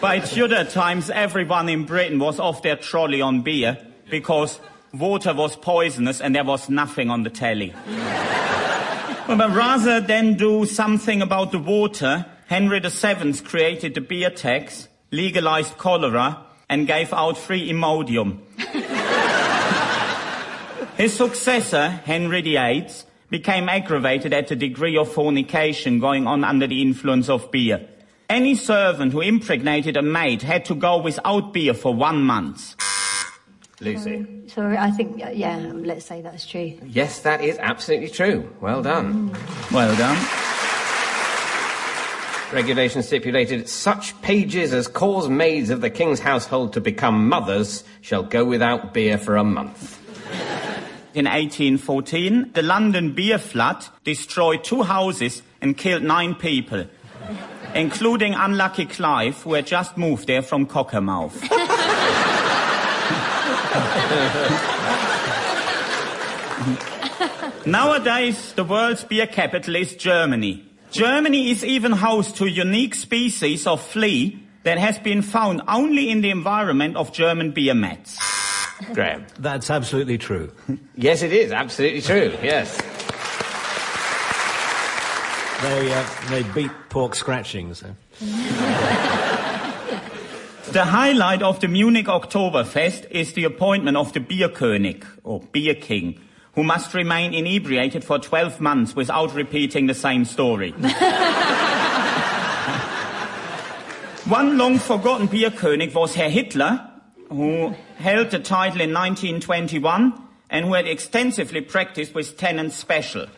By 0.00 0.18
Tudor 0.18 0.64
times, 0.64 1.10
everyone 1.10 1.68
in 1.68 1.84
Britain 1.84 2.18
was 2.18 2.40
off 2.40 2.62
their 2.62 2.74
trolley 2.76 3.20
on 3.20 3.42
beer 3.42 3.78
because 4.10 4.58
water 4.98 5.34
was 5.34 5.56
poisonous 5.56 6.20
and 6.20 6.34
there 6.34 6.44
was 6.44 6.68
nothing 6.68 7.10
on 7.10 7.22
the 7.22 7.30
telly. 7.30 7.74
But 9.26 9.54
rather 9.54 10.00
than 10.00 10.34
do 10.34 10.66
something 10.66 11.20
about 11.20 11.50
the 11.50 11.58
water, 11.58 12.26
Henry 12.46 12.78
VII 12.78 13.32
created 13.40 13.94
the 13.94 14.00
beer 14.00 14.30
tax, 14.30 14.88
legalized 15.10 15.76
cholera, 15.78 16.44
and 16.68 16.86
gave 16.86 17.12
out 17.12 17.36
free 17.36 17.70
Imodium. 17.70 18.38
His 20.96 21.12
successor, 21.12 21.88
Henry 21.88 22.42
VIII, 22.42 22.88
became 23.28 23.68
aggravated 23.68 24.32
at 24.32 24.48
the 24.48 24.56
degree 24.56 24.96
of 24.96 25.12
fornication 25.12 25.98
going 25.98 26.26
on 26.26 26.44
under 26.44 26.66
the 26.66 26.80
influence 26.80 27.28
of 27.28 27.50
beer. 27.50 27.86
Any 28.28 28.54
servant 28.54 29.12
who 29.12 29.20
impregnated 29.20 29.96
a 29.96 30.02
maid 30.02 30.42
had 30.42 30.64
to 30.66 30.74
go 30.74 30.98
without 30.98 31.52
beer 31.52 31.74
for 31.74 31.92
one 31.92 32.22
month. 32.22 32.76
Lucy. 33.80 34.16
Um, 34.16 34.48
sorry, 34.48 34.78
I 34.78 34.90
think, 34.90 35.22
yeah, 35.34 35.70
let's 35.74 36.06
say 36.06 36.22
that's 36.22 36.46
true. 36.46 36.78
Yes, 36.84 37.20
that 37.20 37.42
is 37.42 37.58
absolutely 37.58 38.08
true. 38.08 38.50
Well 38.60 38.82
done. 38.82 39.36
Well 39.70 39.94
done. 39.96 40.16
Regulation 42.52 43.02
stipulated 43.02 43.68
such 43.68 44.20
pages 44.22 44.72
as 44.72 44.88
cause 44.88 45.28
maids 45.28 45.68
of 45.68 45.80
the 45.80 45.90
king's 45.90 46.20
household 46.20 46.72
to 46.74 46.80
become 46.80 47.28
mothers 47.28 47.84
shall 48.00 48.22
go 48.22 48.44
without 48.44 48.94
beer 48.94 49.18
for 49.18 49.36
a 49.36 49.44
month. 49.44 50.00
In 51.14 51.24
1814, 51.24 52.52
the 52.52 52.62
London 52.62 53.14
beer 53.14 53.38
flood 53.38 53.84
destroyed 54.04 54.62
two 54.62 54.84
houses 54.84 55.42
and 55.60 55.76
killed 55.76 56.02
nine 56.02 56.34
people, 56.34 56.86
including 57.74 58.34
unlucky 58.34 58.86
Clive, 58.86 59.42
who 59.42 59.54
had 59.54 59.66
just 59.66 59.96
moved 59.96 60.28
there 60.28 60.42
from 60.42 60.66
Cockermouth. 60.66 61.32
Nowadays, 67.66 68.52
the 68.52 68.64
world's 68.64 69.04
beer 69.04 69.26
capital 69.26 69.76
is 69.76 69.94
Germany. 69.96 70.64
Germany 70.90 71.50
is 71.50 71.64
even 71.64 71.92
host 71.92 72.36
to 72.36 72.44
a 72.44 72.48
unique 72.48 72.94
species 72.94 73.66
of 73.66 73.82
flea 73.82 74.38
that 74.62 74.78
has 74.78 74.98
been 74.98 75.22
found 75.22 75.62
only 75.68 76.10
in 76.10 76.20
the 76.20 76.30
environment 76.30 76.96
of 76.96 77.12
German 77.12 77.50
beer 77.50 77.74
mats. 77.74 78.18
Graeme. 78.92 79.26
That's 79.38 79.70
absolutely 79.70 80.18
true. 80.18 80.52
Yes, 80.98 81.22
it 81.22 81.32
is 81.32 81.52
absolutely 81.52 82.00
true. 82.00 82.32
Yes. 82.42 82.74
They, 85.62 85.92
uh, 85.92 86.06
they 86.30 86.42
beat 86.54 86.70
pork 86.88 87.14
scratchings. 87.14 87.80
So. 87.80 87.94
The 90.76 90.84
highlight 90.84 91.40
of 91.40 91.58
the 91.60 91.68
Munich 91.68 92.04
Oktoberfest 92.04 93.10
is 93.10 93.32
the 93.32 93.44
appointment 93.44 93.96
of 93.96 94.12
the 94.12 94.20
Bierkönig, 94.20 95.06
or 95.24 95.40
Beer 95.40 95.74
King, 95.74 96.20
who 96.52 96.62
must 96.62 96.92
remain 96.92 97.32
inebriated 97.32 98.04
for 98.04 98.18
12 98.18 98.60
months 98.60 98.94
without 98.94 99.34
repeating 99.34 99.86
the 99.86 99.94
same 99.94 100.26
story. 100.26 100.72
One 104.26 104.58
long 104.58 104.78
forgotten 104.78 105.28
Bierkönig 105.28 105.94
was 105.94 106.14
Herr 106.14 106.28
Hitler, 106.28 106.86
who 107.30 107.74
held 107.96 108.30
the 108.30 108.38
title 108.38 108.82
in 108.82 108.92
1921 108.92 110.12
and 110.50 110.66
who 110.66 110.74
had 110.74 110.86
extensively 110.86 111.62
practiced 111.62 112.14
with 112.14 112.36
Tennent 112.36 112.72
Special. 112.72 113.28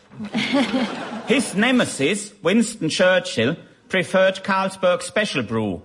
His 1.27 1.55
nemesis, 1.55 2.33
Winston 2.43 2.89
Churchill, 2.89 3.55
preferred 3.87 4.43
Carlsberg 4.43 5.01
Special 5.01 5.41
Brew, 5.41 5.81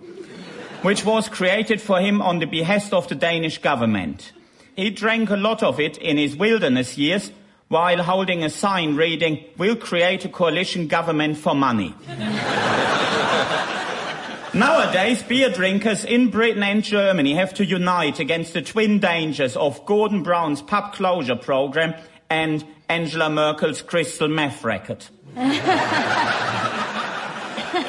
which 0.84 1.04
was 1.04 1.28
created 1.30 1.80
for 1.80 1.98
him 1.98 2.20
on 2.20 2.38
the 2.38 2.46
behest 2.46 2.92
of 2.92 3.08
the 3.08 3.14
Danish 3.14 3.56
government. 3.58 4.32
He 4.76 4.90
drank 4.90 5.30
a 5.30 5.36
lot 5.36 5.62
of 5.62 5.80
it 5.80 5.96
in 5.96 6.18
his 6.18 6.36
wilderness 6.36 6.98
years 6.98 7.32
while 7.68 8.02
holding 8.02 8.44
a 8.44 8.50
sign 8.50 8.94
reading, 8.94 9.42
We'll 9.56 9.76
create 9.76 10.26
a 10.26 10.28
coalition 10.28 10.86
government 10.86 11.38
for 11.38 11.54
money. 11.54 11.94
Nowadays, 14.54 15.22
beer 15.22 15.48
drinkers 15.48 16.04
in 16.04 16.28
Britain 16.28 16.62
and 16.62 16.84
Germany 16.84 17.34
have 17.34 17.54
to 17.54 17.64
unite 17.64 18.20
against 18.20 18.52
the 18.52 18.60
twin 18.62 19.00
dangers 19.00 19.56
of 19.56 19.84
Gordon 19.86 20.22
Brown's 20.22 20.60
pub 20.60 20.92
closure 20.92 21.34
program 21.34 21.94
and 22.28 22.62
Angela 22.88 23.30
Merkel's 23.30 23.80
crystal 23.80 24.28
meth 24.28 24.62
racket. 24.62 25.08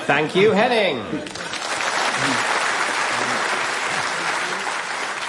Thank 0.05 0.35
you, 0.35 0.51
Henning. 0.51 1.03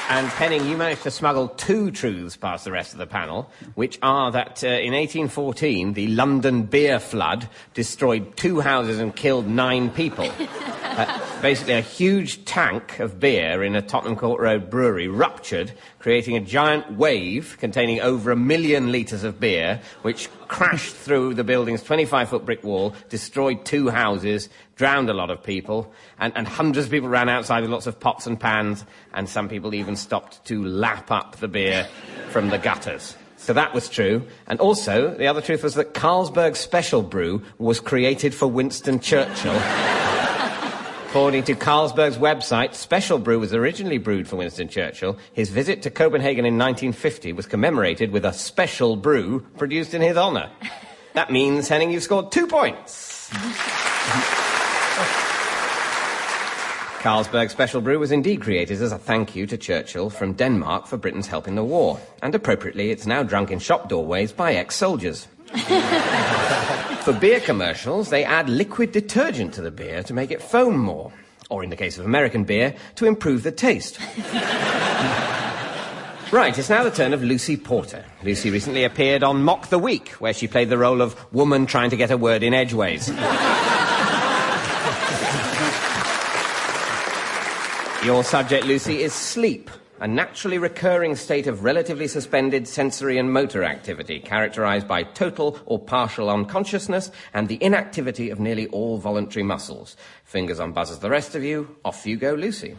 And 0.08 0.28
Henning, 0.28 0.68
you 0.68 0.76
managed 0.76 1.02
to 1.02 1.10
smuggle 1.10 1.48
two 1.48 1.90
truths 1.90 2.36
past 2.36 2.64
the 2.64 2.70
rest 2.70 2.92
of 2.92 2.98
the 3.00 3.08
panel, 3.08 3.50
which 3.74 3.98
are 4.02 4.30
that 4.30 4.62
uh, 4.62 4.68
in 4.68 4.92
1814 4.92 5.94
the 5.94 6.06
London 6.06 6.62
beer 6.62 7.00
flood 7.00 7.48
destroyed 7.74 8.36
two 8.36 8.60
houses 8.60 9.00
and 9.00 9.16
killed 9.16 9.48
nine 9.48 9.90
people. 9.90 10.30
Uh, 10.38 11.20
basically, 11.46 11.74
a 11.74 11.80
huge 11.80 12.44
tank 12.44 12.98
of 12.98 13.20
beer 13.20 13.62
in 13.62 13.76
a 13.76 13.80
Tottenham 13.80 14.16
Court 14.16 14.40
Road 14.40 14.68
brewery 14.68 15.06
ruptured, 15.06 15.70
creating 16.00 16.36
a 16.36 16.40
giant 16.40 16.96
wave 16.96 17.56
containing 17.60 18.00
over 18.00 18.32
a 18.32 18.36
million 18.36 18.90
litres 18.90 19.22
of 19.22 19.38
beer, 19.38 19.80
which 20.02 20.28
crashed 20.48 20.92
through 20.92 21.34
the 21.34 21.44
building's 21.44 21.84
25 21.84 22.30
foot 22.30 22.44
brick 22.44 22.64
wall, 22.64 22.96
destroyed 23.10 23.64
two 23.64 23.88
houses, 23.88 24.48
drowned 24.74 25.08
a 25.08 25.14
lot 25.14 25.30
of 25.30 25.40
people, 25.40 25.94
and, 26.18 26.32
and, 26.34 26.48
hundreds 26.48 26.86
of 26.86 26.90
people 26.90 27.08
ran 27.08 27.28
outside 27.28 27.60
with 27.60 27.70
lots 27.70 27.86
of 27.86 28.00
pots 28.00 28.26
and 28.26 28.40
pans, 28.40 28.84
and 29.14 29.28
some 29.28 29.48
people 29.48 29.72
even 29.72 29.94
stopped 29.94 30.44
to 30.46 30.64
lap 30.64 31.12
up 31.12 31.36
the 31.36 31.46
beer 31.46 31.86
from 32.30 32.48
the 32.48 32.58
gutters. 32.58 33.16
So 33.36 33.52
that 33.52 33.72
was 33.72 33.88
true. 33.88 34.26
And 34.48 34.58
also, 34.58 35.14
the 35.14 35.28
other 35.28 35.42
truth 35.42 35.62
was 35.62 35.74
that 35.74 35.94
Carlsberg 35.94 36.56
Special 36.56 37.02
Brew 37.02 37.40
was 37.58 37.78
created 37.78 38.34
for 38.34 38.48
Winston 38.48 38.98
Churchill. 38.98 39.62
According 41.08 41.44
to 41.44 41.54
Carlsberg's 41.54 42.18
website, 42.18 42.74
Special 42.74 43.18
Brew 43.18 43.38
was 43.38 43.54
originally 43.54 43.96
brewed 43.96 44.26
for 44.28 44.36
Winston 44.36 44.68
Churchill. 44.68 45.16
His 45.32 45.50
visit 45.50 45.80
to 45.82 45.90
Copenhagen 45.90 46.44
in 46.44 46.58
1950 46.58 47.32
was 47.32 47.46
commemorated 47.46 48.10
with 48.10 48.24
a 48.24 48.32
special 48.32 48.96
brew 48.96 49.40
produced 49.56 49.94
in 49.94 50.02
his 50.02 50.16
honour. 50.16 50.50
That 51.14 51.30
means, 51.30 51.68
Henning, 51.68 51.92
you've 51.92 52.02
scored 52.02 52.32
two 52.32 52.48
points. 52.48 53.30
Carlsberg 57.00 57.50
Special 57.50 57.80
Brew 57.80 58.00
was 58.00 58.10
indeed 58.10 58.42
created 58.42 58.82
as 58.82 58.90
a 58.90 58.98
thank 58.98 59.36
you 59.36 59.46
to 59.46 59.56
Churchill 59.56 60.10
from 60.10 60.32
Denmark 60.32 60.88
for 60.88 60.96
Britain's 60.96 61.28
help 61.28 61.46
in 61.46 61.54
the 61.54 61.64
war. 61.64 62.00
And 62.20 62.34
appropriately, 62.34 62.90
it's 62.90 63.06
now 63.06 63.22
drunk 63.22 63.52
in 63.52 63.60
shop 63.60 63.88
doorways 63.88 64.32
by 64.32 64.54
ex-soldiers. 64.54 65.28
For 67.06 67.12
beer 67.12 67.38
commercials, 67.38 68.10
they 68.10 68.24
add 68.24 68.50
liquid 68.50 68.90
detergent 68.90 69.54
to 69.54 69.62
the 69.62 69.70
beer 69.70 70.02
to 70.02 70.12
make 70.12 70.32
it 70.32 70.42
foam 70.42 70.76
more. 70.76 71.12
Or 71.48 71.62
in 71.62 71.70
the 71.70 71.76
case 71.76 71.98
of 71.98 72.04
American 72.04 72.42
beer, 72.42 72.74
to 72.96 73.06
improve 73.06 73.44
the 73.44 73.52
taste. 73.52 74.00
right, 76.32 76.58
it's 76.58 76.68
now 76.68 76.82
the 76.82 76.90
turn 76.90 77.14
of 77.14 77.22
Lucy 77.22 77.56
Porter. 77.56 78.04
Lucy 78.24 78.50
recently 78.50 78.82
appeared 78.82 79.22
on 79.22 79.44
Mock 79.44 79.68
the 79.68 79.78
Week, 79.78 80.08
where 80.18 80.34
she 80.34 80.48
played 80.48 80.68
the 80.68 80.78
role 80.78 81.00
of 81.00 81.32
woman 81.32 81.66
trying 81.66 81.90
to 81.90 81.96
get 81.96 82.10
a 82.10 82.16
word 82.16 82.42
in 82.42 82.52
edgeways. 82.52 83.06
Your 88.04 88.24
subject, 88.24 88.66
Lucy, 88.66 89.00
is 89.00 89.12
sleep 89.12 89.70
a 90.00 90.06
naturally 90.06 90.58
recurring 90.58 91.16
state 91.16 91.46
of 91.46 91.64
relatively 91.64 92.08
suspended 92.08 92.68
sensory 92.68 93.18
and 93.18 93.32
motor 93.32 93.64
activity, 93.64 94.20
characterized 94.20 94.86
by 94.86 95.02
total 95.02 95.58
or 95.66 95.78
partial 95.78 96.28
unconsciousness 96.28 97.10
and 97.32 97.48
the 97.48 97.62
inactivity 97.62 98.30
of 98.30 98.40
nearly 98.40 98.66
all 98.68 98.98
voluntary 98.98 99.42
muscles. 99.42 99.96
Fingers 100.24 100.60
on 100.60 100.72
buzzers, 100.72 100.98
the 100.98 101.10
rest 101.10 101.34
of 101.34 101.42
you. 101.42 101.76
Off 101.84 102.06
you 102.06 102.16
go, 102.16 102.34
Lucy. 102.34 102.76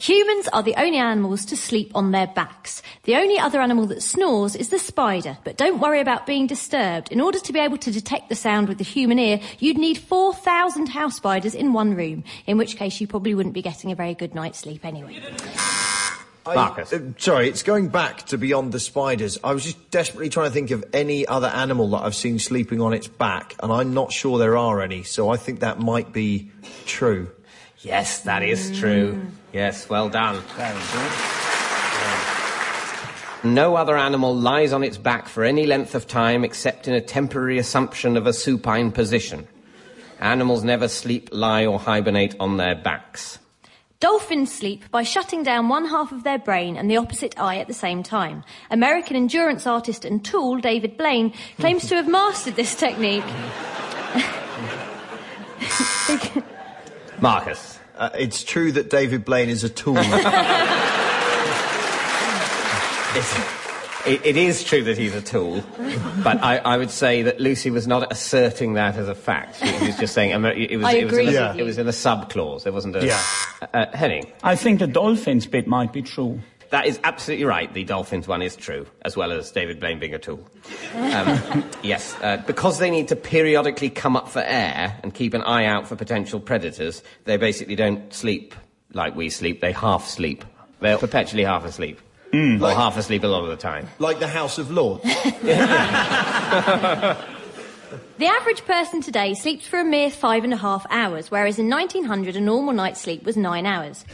Humans 0.00 0.48
are 0.54 0.62
the 0.62 0.76
only 0.76 0.96
animals 0.96 1.44
to 1.44 1.58
sleep 1.58 1.92
on 1.94 2.10
their 2.10 2.26
backs. 2.26 2.82
The 3.02 3.16
only 3.16 3.38
other 3.38 3.60
animal 3.60 3.84
that 3.88 4.02
snores 4.02 4.56
is 4.56 4.70
the 4.70 4.78
spider, 4.78 5.36
but 5.44 5.58
don't 5.58 5.78
worry 5.78 6.00
about 6.00 6.24
being 6.26 6.46
disturbed. 6.46 7.12
In 7.12 7.20
order 7.20 7.38
to 7.38 7.52
be 7.52 7.58
able 7.58 7.76
to 7.76 7.90
detect 7.90 8.30
the 8.30 8.34
sound 8.34 8.68
with 8.68 8.78
the 8.78 8.84
human 8.84 9.18
ear, 9.18 9.40
you'd 9.58 9.76
need 9.76 9.98
4,000 9.98 10.88
house 10.88 11.16
spiders 11.16 11.54
in 11.54 11.74
one 11.74 11.94
room, 11.94 12.24
in 12.46 12.56
which 12.56 12.76
case 12.76 12.98
you 12.98 13.06
probably 13.06 13.34
wouldn't 13.34 13.54
be 13.54 13.60
getting 13.60 13.92
a 13.92 13.94
very 13.94 14.14
good 14.14 14.34
night's 14.34 14.60
sleep 14.60 14.86
anyway. 14.86 15.20
Marcus. 16.46 16.92
I, 16.92 16.96
uh, 16.96 17.00
sorry, 17.18 17.48
it's 17.48 17.62
going 17.62 17.88
back 17.88 18.26
to 18.26 18.38
beyond 18.38 18.72
the 18.72 18.80
spiders. 18.80 19.38
I 19.44 19.52
was 19.52 19.64
just 19.64 19.90
desperately 19.90 20.28
trying 20.28 20.46
to 20.46 20.52
think 20.52 20.70
of 20.70 20.84
any 20.92 21.26
other 21.26 21.48
animal 21.48 21.90
that 21.90 21.98
I've 21.98 22.14
seen 22.14 22.38
sleeping 22.38 22.80
on 22.80 22.92
its 22.92 23.08
back, 23.08 23.54
and 23.62 23.72
I'm 23.72 23.94
not 23.94 24.12
sure 24.12 24.38
there 24.38 24.56
are 24.56 24.80
any, 24.80 25.02
so 25.02 25.30
I 25.30 25.36
think 25.36 25.60
that 25.60 25.78
might 25.78 26.12
be 26.12 26.50
true. 26.86 27.30
Yes, 27.80 28.20
that 28.22 28.42
is 28.42 28.78
true. 28.78 29.20
Yes, 29.52 29.88
well 29.88 30.08
done. 30.08 30.42
Very 30.56 30.78
good. 30.92 31.12
No 33.42 33.74
other 33.74 33.96
animal 33.96 34.36
lies 34.36 34.74
on 34.74 34.84
its 34.84 34.98
back 34.98 35.26
for 35.26 35.44
any 35.44 35.64
length 35.64 35.94
of 35.94 36.06
time 36.06 36.44
except 36.44 36.88
in 36.88 36.94
a 36.94 37.00
temporary 37.00 37.58
assumption 37.58 38.18
of 38.18 38.26
a 38.26 38.34
supine 38.34 38.92
position. 38.92 39.48
Animals 40.18 40.62
never 40.62 40.88
sleep, 40.88 41.30
lie, 41.32 41.64
or 41.64 41.78
hibernate 41.78 42.36
on 42.38 42.58
their 42.58 42.74
backs. 42.74 43.38
Dolphins 44.00 44.50
sleep 44.50 44.90
by 44.90 45.02
shutting 45.02 45.42
down 45.42 45.68
one 45.68 45.84
half 45.84 46.10
of 46.10 46.24
their 46.24 46.38
brain 46.38 46.78
and 46.78 46.90
the 46.90 46.96
opposite 46.96 47.38
eye 47.38 47.58
at 47.58 47.68
the 47.68 47.74
same 47.74 48.02
time. 48.02 48.42
American 48.70 49.14
endurance 49.14 49.66
artist 49.66 50.06
and 50.06 50.24
tool 50.24 50.56
David 50.56 50.96
Blaine 50.96 51.34
claims 51.58 51.86
to 51.88 51.96
have 51.96 52.08
mastered 52.08 52.56
this 52.56 52.74
technique. 52.74 53.24
Marcus. 57.20 57.78
Uh, 57.94 58.08
it's 58.18 58.42
true 58.42 58.72
that 58.72 58.88
David 58.88 59.26
Blaine 59.26 59.50
is 59.50 59.64
a 59.64 59.68
tool. 59.68 59.96
It's, 64.10 64.26
it, 64.26 64.36
it 64.36 64.36
is 64.36 64.64
true 64.64 64.82
that 64.84 64.98
he's 64.98 65.14
a 65.14 65.22
tool, 65.22 65.62
but 66.22 66.42
I, 66.42 66.58
I 66.58 66.76
would 66.76 66.90
say 66.90 67.22
that 67.22 67.40
Lucy 67.40 67.70
was 67.70 67.86
not 67.86 68.10
asserting 68.12 68.74
that 68.74 68.96
as 68.96 69.08
a 69.08 69.14
fact. 69.14 69.56
She 69.58 69.86
was 69.86 69.96
just 69.98 70.14
saying 70.14 70.30
it 70.30 70.38
was, 70.76 70.84
I 70.84 70.92
it 70.92 71.04
was, 71.04 71.12
agree 71.12 71.28
in, 71.28 71.36
a, 71.36 71.48
with 71.48 71.58
it 71.58 71.62
was 71.62 71.78
in 71.78 71.86
a 71.86 71.92
subclause. 71.92 72.64
There 72.64 72.72
wasn't 72.72 72.96
a. 72.96 73.06
Yeah. 73.06 73.22
Uh, 73.72 73.86
Henning, 73.94 74.30
I 74.42 74.56
think 74.56 74.78
the 74.78 74.86
dolphins 74.86 75.46
bit 75.46 75.66
might 75.66 75.92
be 75.92 76.02
true. 76.02 76.40
that 76.70 76.86
is 76.86 77.00
absolutely 77.04 77.44
right. 77.44 77.72
The 77.72 77.84
Dolphins 77.84 78.26
one 78.26 78.42
is 78.42 78.56
true, 78.56 78.86
as 79.02 79.16
well 79.16 79.32
as 79.32 79.50
David 79.50 79.80
Blaine 79.80 79.98
being 79.98 80.14
a 80.14 80.18
tool. 80.18 80.40
Um, 80.94 81.64
yes, 81.82 82.16
uh, 82.22 82.38
because 82.46 82.78
they 82.78 82.90
need 82.90 83.08
to 83.08 83.16
periodically 83.16 83.90
come 83.90 84.16
up 84.16 84.28
for 84.28 84.40
air 84.40 84.96
and 85.02 85.12
keep 85.12 85.34
an 85.34 85.42
eye 85.42 85.66
out 85.66 85.88
for 85.88 85.96
potential 85.96 86.40
predators, 86.40 87.02
they 87.24 87.36
basically 87.36 87.76
don't 87.76 88.12
sleep 88.14 88.54
like 88.92 89.14
we 89.14 89.30
sleep. 89.30 89.60
They 89.60 89.72
half 89.72 90.06
sleep. 90.06 90.44
They're 90.80 90.98
perpetually 90.98 91.44
half 91.44 91.64
asleep. 91.64 92.00
Mm. 92.32 92.62
Or 92.62 92.72
half 92.74 92.96
asleep 92.96 93.24
a 93.24 93.26
lot 93.26 93.42
of 93.42 93.50
the 93.50 93.56
time. 93.56 93.88
Like 93.98 94.20
the 94.20 94.28
House 94.28 94.58
of 94.58 94.70
Lords. 94.70 95.04
The 98.18 98.26
average 98.26 98.66
person 98.66 99.00
today 99.00 99.32
sleeps 99.32 99.66
for 99.66 99.80
a 99.80 99.84
mere 99.84 100.10
five 100.10 100.44
and 100.44 100.52
a 100.52 100.56
half 100.58 100.84
hours, 100.90 101.30
whereas 101.30 101.58
in 101.58 101.70
1900 101.70 102.36
a 102.36 102.40
normal 102.40 102.74
night's 102.74 103.00
sleep 103.00 103.24
was 103.24 103.34
nine 103.34 103.64
hours. 103.64 104.04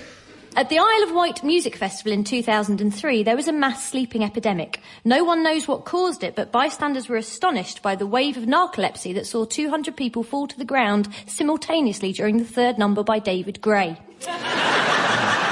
At 0.54 0.68
the 0.68 0.78
Isle 0.78 1.02
of 1.02 1.12
Wight 1.12 1.42
Music 1.42 1.75
Festival 1.75 2.12
in 2.12 2.23
2003, 2.23 3.25
there 3.25 3.35
was 3.35 3.49
a 3.49 3.52
mass 3.52 3.90
sleeping 3.90 4.23
epidemic. 4.23 4.80
No 5.04 5.25
one 5.25 5.42
knows 5.42 5.66
what 5.66 5.85
caused 5.85 6.23
it, 6.23 6.37
but 6.37 6.52
bystanders 6.52 7.08
were 7.08 7.16
astonished 7.16 7.82
by 7.82 7.96
the 7.96 8.06
wave 8.06 8.37
of 8.37 8.44
narcolepsy 8.44 9.12
that 9.14 9.26
saw 9.26 9.44
200 9.44 9.96
people 9.96 10.23
fall 10.23 10.46
to 10.46 10.56
the 10.56 10.64
ground 10.64 11.08
simultaneously 11.26 12.12
during 12.12 12.38
the 12.38 12.44
third 12.44 12.78
number 12.78 13.02
by 13.02 13.18
David 13.18 13.61
Gray. 13.61 13.99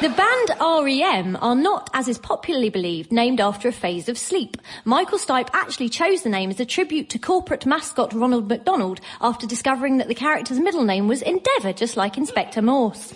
The 0.00 0.08
band 0.08 0.50
REM 0.58 1.36
are 1.42 1.54
not, 1.54 1.90
as 1.92 2.08
is 2.08 2.16
popularly 2.16 2.70
believed, 2.70 3.12
named 3.12 3.38
after 3.38 3.68
a 3.68 3.72
phase 3.72 4.08
of 4.08 4.16
sleep. 4.16 4.56
Michael 4.86 5.18
Stipe 5.18 5.50
actually 5.52 5.90
chose 5.90 6.22
the 6.22 6.30
name 6.30 6.48
as 6.48 6.58
a 6.58 6.64
tribute 6.64 7.10
to 7.10 7.18
corporate 7.18 7.66
mascot 7.66 8.14
Ronald 8.14 8.48
McDonald 8.48 9.02
after 9.20 9.46
discovering 9.46 9.98
that 9.98 10.08
the 10.08 10.14
character's 10.14 10.58
middle 10.58 10.84
name 10.84 11.06
was 11.06 11.20
Endeavour, 11.20 11.74
just 11.74 11.98
like 11.98 12.16
Inspector 12.16 12.62
Morse. 12.62 13.12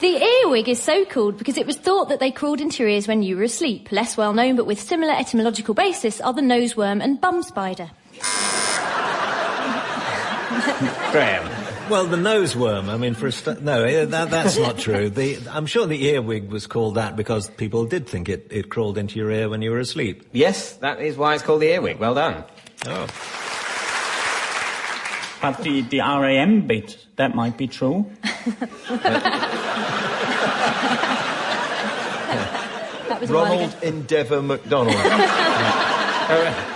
The 0.00 0.20
earwig 0.42 0.68
is 0.68 0.82
so 0.82 1.04
called 1.04 1.38
because 1.38 1.58
it 1.58 1.66
was 1.66 1.76
thought 1.76 2.08
that 2.08 2.18
they 2.18 2.32
crawled 2.32 2.60
into 2.60 2.82
your 2.82 2.90
ears 2.90 3.06
when 3.06 3.22
you 3.22 3.36
were 3.36 3.44
asleep. 3.44 3.92
Less 3.92 4.16
well 4.16 4.32
known, 4.32 4.56
but 4.56 4.66
with 4.66 4.80
similar 4.80 5.12
etymological 5.12 5.74
basis, 5.74 6.20
are 6.20 6.32
the 6.32 6.42
noseworm 6.42 7.00
and 7.00 7.20
bum 7.20 7.44
spider. 7.44 7.88
Graeme. 11.12 11.63
Well, 11.90 12.06
the 12.06 12.16
nose 12.16 12.56
worm. 12.56 12.88
I 12.88 12.96
mean, 12.96 13.14
for 13.14 13.26
a 13.26 13.32
st- 13.32 13.62
no, 13.62 13.82
eh, 13.84 14.06
that, 14.06 14.30
that's 14.30 14.56
not 14.56 14.78
true. 14.78 15.10
The, 15.10 15.38
I'm 15.50 15.66
sure 15.66 15.86
the 15.86 16.08
earwig 16.08 16.50
was 16.50 16.66
called 16.66 16.94
that 16.94 17.14
because 17.14 17.48
people 17.50 17.84
did 17.84 18.06
think 18.06 18.28
it, 18.28 18.46
it 18.50 18.70
crawled 18.70 18.96
into 18.96 19.18
your 19.18 19.30
ear 19.30 19.50
when 19.50 19.60
you 19.60 19.70
were 19.70 19.78
asleep. 19.78 20.26
Yes, 20.32 20.72
that 20.76 21.00
is 21.00 21.16
why 21.16 21.34
it's 21.34 21.42
called 21.42 21.60
the 21.60 21.68
earwig. 21.68 21.98
Well 21.98 22.14
done. 22.14 22.44
Oh. 22.86 23.06
But 25.42 25.58
the, 25.62 25.82
the 25.82 25.98
RAM 25.98 26.66
bit, 26.66 26.96
that 27.16 27.34
might 27.34 27.58
be 27.58 27.66
true. 27.66 28.10
That 33.14 33.20
was 33.20 33.30
a 33.30 33.34
while 33.34 33.44
ago. 33.44 33.54
Ronald 33.54 33.82
Endeavour 33.82 34.42
McDonald. 34.42 34.96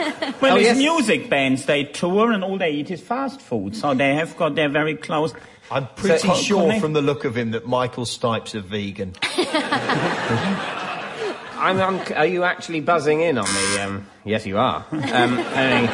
Well, 0.40 0.54
Oh, 0.54 0.56
these 0.56 0.66
yes. 0.66 0.78
music 0.78 1.28
bands, 1.28 1.66
they 1.66 1.84
tour 1.84 2.32
and 2.32 2.42
all 2.42 2.56
they 2.58 2.70
eat 2.70 2.90
is 2.90 3.00
fast 3.00 3.40
food. 3.40 3.76
So 3.76 3.92
they 3.94 4.14
have 4.14 4.36
got 4.36 4.54
their 4.54 4.68
very 4.68 4.94
close. 4.96 5.34
I'm 5.70 5.86
pretty 5.96 6.26
So- 6.28 6.34
sure 6.34 6.62
Connect- 6.62 6.80
from 6.80 6.92
the 6.94 7.02
look 7.02 7.24
of 7.24 7.36
him 7.36 7.50
that 7.52 7.66
Michael 7.66 8.04
Stipe's 8.06 8.54
a 8.54 8.60
vegan. 8.60 9.14
I'm, 11.62 11.78
I'm, 11.80 12.00
are 12.16 12.26
you 12.26 12.44
actually 12.44 12.80
buzzing 12.80 13.20
in 13.20 13.36
on 13.38 13.44
me? 13.44 13.78
Um, 13.78 14.06
yes, 14.24 14.46
you 14.46 14.56
are. 14.58 14.84
Um, 14.92 15.36
Henning, 15.36 15.90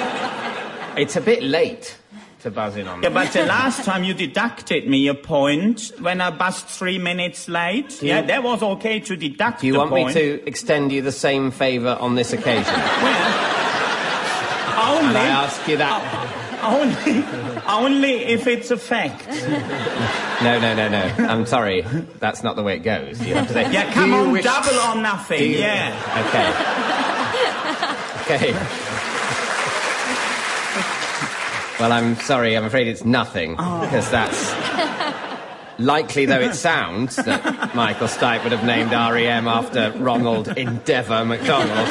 it's 0.96 1.16
a 1.16 1.20
bit 1.20 1.42
late 1.42 1.96
to 2.40 2.50
buzz 2.52 2.76
in 2.76 2.86
on. 2.86 3.02
Yeah, 3.02 3.08
me. 3.08 3.14
but 3.14 3.32
the 3.32 3.44
last 3.46 3.84
time 3.84 4.04
you 4.04 4.14
deducted 4.14 4.86
me 4.88 5.08
a 5.08 5.14
point 5.14 5.90
when 5.98 6.20
I 6.20 6.30
buzzed 6.30 6.66
three 6.66 6.98
minutes 6.98 7.48
late, 7.48 8.00
you- 8.00 8.08
yeah, 8.10 8.22
that 8.22 8.44
was 8.44 8.62
okay 8.62 9.00
to 9.00 9.16
deduct 9.16 9.62
Do 9.62 9.66
you 9.66 9.72
the 9.72 9.78
want 9.80 9.90
point. 9.90 10.06
me 10.08 10.12
to 10.14 10.46
extend 10.46 10.92
you 10.92 11.02
the 11.02 11.10
same 11.12 11.50
favour 11.50 11.96
on 12.00 12.14
this 12.14 12.32
occasion? 12.32 12.74
Only, 14.86 15.08
And 15.08 15.18
I 15.18 15.26
ask 15.26 15.68
you 15.68 15.76
that? 15.78 16.42
only, 16.62 17.24
only 17.68 18.24
if 18.24 18.46
it's 18.46 18.70
a 18.70 18.76
fact. 18.76 19.26
No, 20.42 20.58
no, 20.58 20.74
no, 20.74 20.88
no. 20.88 21.02
I'm 21.26 21.46
sorry. 21.46 21.82
That's 22.18 22.42
not 22.42 22.56
the 22.56 22.62
way 22.62 22.76
it 22.76 22.80
goes. 22.80 23.20
You 23.24 23.34
have 23.34 23.48
to 23.48 23.52
say. 23.52 23.72
Yeah, 23.72 23.92
come 23.92 24.12
on, 24.14 24.32
wish-" 24.32 24.44
double 24.44 24.78
or 24.78 24.96
nothing. 25.00 25.42
You- 25.42 25.58
Yeah. 25.58 25.92
Okay. 28.28 28.44
Okay. 28.46 28.52
Well, 31.78 31.92
I'm 31.92 32.16
sorry. 32.16 32.56
I'm 32.56 32.64
afraid 32.64 32.88
it's 32.88 33.04
nothing 33.04 33.56
oh. 33.58 33.80
because 33.82 34.10
that's 34.10 34.54
likely 35.78 36.24
though 36.24 36.40
it 36.40 36.54
sounds 36.54 37.16
that 37.16 37.74
Michael 37.74 38.08
Stipe 38.08 38.42
would 38.44 38.52
have 38.52 38.64
named 38.64 38.92
REM 38.92 39.46
after 39.46 39.92
Ronald 39.98 40.48
Endeavour 40.48 41.24
McDonald. 41.24 41.88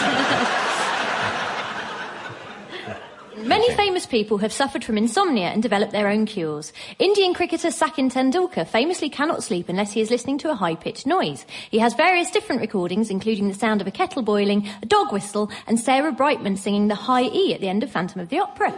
Many 3.47 3.69
famous 3.95 4.05
people 4.05 4.39
have 4.39 4.51
suffered 4.51 4.83
from 4.83 4.97
insomnia 4.97 5.47
and 5.47 5.63
developed 5.63 5.93
their 5.93 6.09
own 6.09 6.25
cures. 6.25 6.73
Indian 6.99 7.33
cricketer 7.33 7.69
Sachin 7.69 8.11
Tendulkar 8.11 8.67
famously 8.67 9.09
cannot 9.09 9.41
sleep 9.41 9.69
unless 9.69 9.93
he 9.93 10.01
is 10.01 10.11
listening 10.11 10.37
to 10.37 10.51
a 10.51 10.53
high-pitched 10.53 11.07
noise. 11.07 11.45
He 11.71 11.79
has 11.79 11.93
various 11.93 12.29
different 12.29 12.59
recordings, 12.59 13.09
including 13.09 13.47
the 13.47 13.53
sound 13.53 13.79
of 13.79 13.87
a 13.87 13.91
kettle 13.91 14.21
boiling, 14.21 14.67
a 14.83 14.85
dog 14.85 15.13
whistle, 15.13 15.49
and 15.65 15.79
Sarah 15.79 16.11
Brightman 16.11 16.57
singing 16.57 16.89
the 16.89 16.95
high 16.95 17.23
E 17.23 17.53
at 17.53 17.61
the 17.61 17.69
end 17.69 17.83
of 17.83 17.89
Phantom 17.89 18.19
of 18.19 18.27
the 18.27 18.39
Opera. 18.39 18.77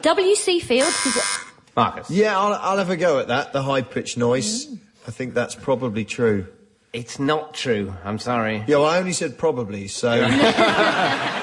W.C. 0.00 0.58
Fields. 0.58 1.38
Marcus. 1.76 2.10
Yeah, 2.10 2.36
I'll, 2.36 2.54
I'll 2.54 2.78
have 2.78 2.90
a 2.90 2.96
go 2.96 3.20
at 3.20 3.28
that. 3.28 3.52
The 3.52 3.62
high 3.62 3.82
pitched 3.82 4.18
noise. 4.18 4.66
Mm. 4.66 4.78
I 5.06 5.12
think 5.12 5.34
that's 5.34 5.54
probably 5.54 6.04
true. 6.04 6.48
It's 6.92 7.20
not 7.20 7.54
true. 7.54 7.94
I'm 8.04 8.18
sorry. 8.18 8.64
Yeah, 8.66 8.78
well, 8.78 8.86
I 8.86 8.98
only 8.98 9.12
said 9.12 9.38
probably, 9.38 9.86
so. 9.86 10.10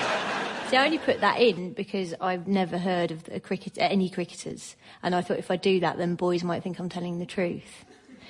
See, 0.70 0.78
I 0.78 0.86
only 0.86 1.00
put 1.00 1.22
that 1.22 1.40
in 1.40 1.74
because 1.74 2.14
I've 2.22 2.48
never 2.48 2.78
heard 2.78 3.10
of 3.10 3.28
a 3.32 3.40
cricket, 3.40 3.74
any 3.80 4.08
cricketers, 4.08 4.76
and 5.02 5.16
I 5.16 5.22
thought 5.22 5.40
if 5.40 5.50
I 5.50 5.56
do 5.56 5.80
that, 5.80 5.98
then 5.98 6.14
boys 6.14 6.44
might 6.44 6.62
think 6.62 6.78
I'm 6.80 6.90
telling 6.90 7.18
the 7.18 7.26
truth 7.26 7.86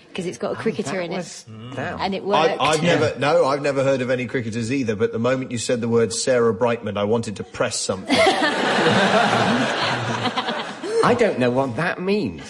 because 0.08 0.26
it's 0.26 0.38
got 0.38 0.56
a 0.56 0.58
oh, 0.58 0.62
cricketer 0.62 0.92
That 0.92 1.04
in 1.04 1.12
was 1.12 1.46
it, 1.48 1.76
that. 1.76 2.00
and 2.00 2.16
it 2.16 2.24
I, 2.24 2.26
worked. 2.26 2.62
I've 2.62 2.82
never, 2.82 3.20
no, 3.20 3.46
I've 3.46 3.62
never 3.62 3.84
heard 3.84 4.02
of 4.02 4.10
any 4.10 4.26
cricketers 4.26 4.72
either, 4.72 4.96
but 4.96 5.12
the 5.12 5.20
moment 5.20 5.52
you 5.52 5.58
said 5.58 5.82
the 5.82 5.90
word 5.90 6.14
Sarah 6.14 6.54
Brightman, 6.54 6.96
I 6.98 7.04
wanted 7.04 7.36
to 7.38 7.44
press 7.44 7.78
something. 7.78 8.16
I 11.02 11.16
don't 11.18 11.40
know 11.40 11.52
what 11.52 11.76
that 11.76 12.02
means. 12.02 12.44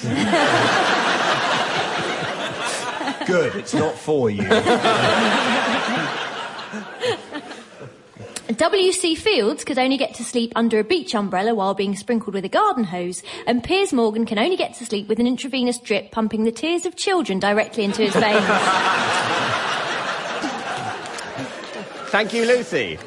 Good, 3.25 3.55
it's 3.55 3.73
not 3.73 3.95
for 3.95 4.29
you. 4.29 4.43
W.C. 8.55 9.13
Fields 9.13 9.63
could 9.63 9.77
only 9.77 9.95
get 9.95 10.15
to 10.15 10.23
sleep 10.23 10.51
under 10.55 10.79
a 10.79 10.83
beach 10.83 11.13
umbrella 11.13 11.53
while 11.53 11.75
being 11.75 11.95
sprinkled 11.95 12.33
with 12.33 12.43
a 12.43 12.49
garden 12.49 12.83
hose, 12.83 13.21
and 13.45 13.63
Piers 13.63 13.93
Morgan 13.93 14.25
can 14.25 14.39
only 14.39 14.57
get 14.57 14.73
to 14.75 14.85
sleep 14.85 15.07
with 15.07 15.19
an 15.19 15.27
intravenous 15.27 15.77
drip 15.77 16.11
pumping 16.11 16.45
the 16.45 16.51
tears 16.51 16.87
of 16.87 16.95
children 16.95 17.37
directly 17.37 17.83
into 17.83 18.01
his 18.01 18.13
veins. 18.15 18.43
Thank 22.09 22.33
you, 22.33 22.45
Lucy. 22.45 22.97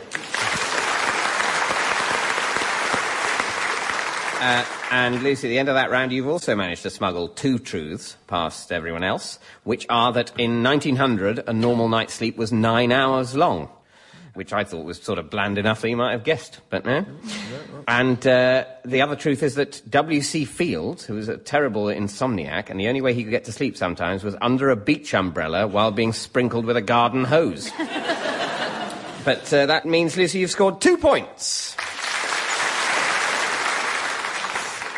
Uh, 4.40 4.64
and 4.92 5.22
Lucy, 5.24 5.48
at 5.48 5.50
the 5.50 5.58
end 5.58 5.68
of 5.68 5.74
that 5.74 5.90
round, 5.90 6.12
you've 6.12 6.28
also 6.28 6.54
managed 6.54 6.82
to 6.82 6.90
smuggle 6.90 7.26
two 7.26 7.58
truths 7.58 8.16
past 8.28 8.70
everyone 8.70 9.02
else, 9.02 9.40
which 9.64 9.86
are 9.88 10.12
that 10.12 10.32
in 10.38 10.62
1900, 10.62 11.42
a 11.48 11.52
normal 11.52 11.88
night's 11.88 12.14
sleep 12.14 12.36
was 12.36 12.52
nine 12.52 12.92
hours 12.92 13.34
long, 13.34 13.68
which 14.34 14.52
I 14.52 14.64
thought 14.64 14.84
was 14.84 15.00
sort 15.00 15.18
of 15.18 15.28
bland 15.28 15.58
enough 15.58 15.82
that 15.82 15.90
you 15.90 15.96
might 15.96 16.12
have 16.12 16.24
guessed, 16.24 16.60
but 16.70 16.86
no. 16.86 17.04
And 17.86 18.26
uh, 18.26 18.64
the 18.84 19.02
other 19.02 19.16
truth 19.16 19.42
is 19.42 19.56
that 19.56 19.82
W.C. 19.90 20.44
Fields, 20.46 21.04
who 21.04 21.14
was 21.14 21.28
a 21.28 21.36
terrible 21.36 21.86
insomniac, 21.86 22.70
and 22.70 22.80
the 22.80 22.88
only 22.88 23.02
way 23.02 23.12
he 23.12 23.24
could 23.24 23.30
get 23.30 23.44
to 23.44 23.52
sleep 23.52 23.76
sometimes 23.76 24.24
was 24.24 24.34
under 24.40 24.70
a 24.70 24.76
beach 24.76 25.12
umbrella 25.14 25.66
while 25.66 25.90
being 25.90 26.12
sprinkled 26.12 26.64
with 26.64 26.76
a 26.76 26.82
garden 26.82 27.24
hose. 27.24 27.70
but 29.24 29.52
uh, 29.52 29.66
that 29.66 29.84
means, 29.84 30.16
Lucy, 30.16 30.38
you've 30.38 30.50
scored 30.50 30.80
two 30.80 30.96
points. 30.96 31.74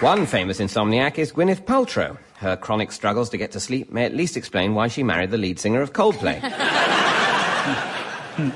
One 0.01 0.27
famous 0.27 0.61
insomniac 0.61 1.19
is 1.19 1.33
Gwyneth 1.33 1.65
Paltrow. 1.65 2.19
Her 2.37 2.57
chronic 2.57 2.93
struggles 2.93 3.31
to 3.31 3.37
get 3.39 3.53
to 3.53 3.61
sleep 3.61 3.91
may 3.91 4.05
at 4.05 4.15
least 4.15 4.37
explain 4.37 4.75
why 4.75 4.89
she 4.89 5.03
married 5.03 5.31
the 5.31 5.39
lead 5.39 5.59
singer 5.59 5.81
of 5.81 5.93
Coldplay. 5.93 6.41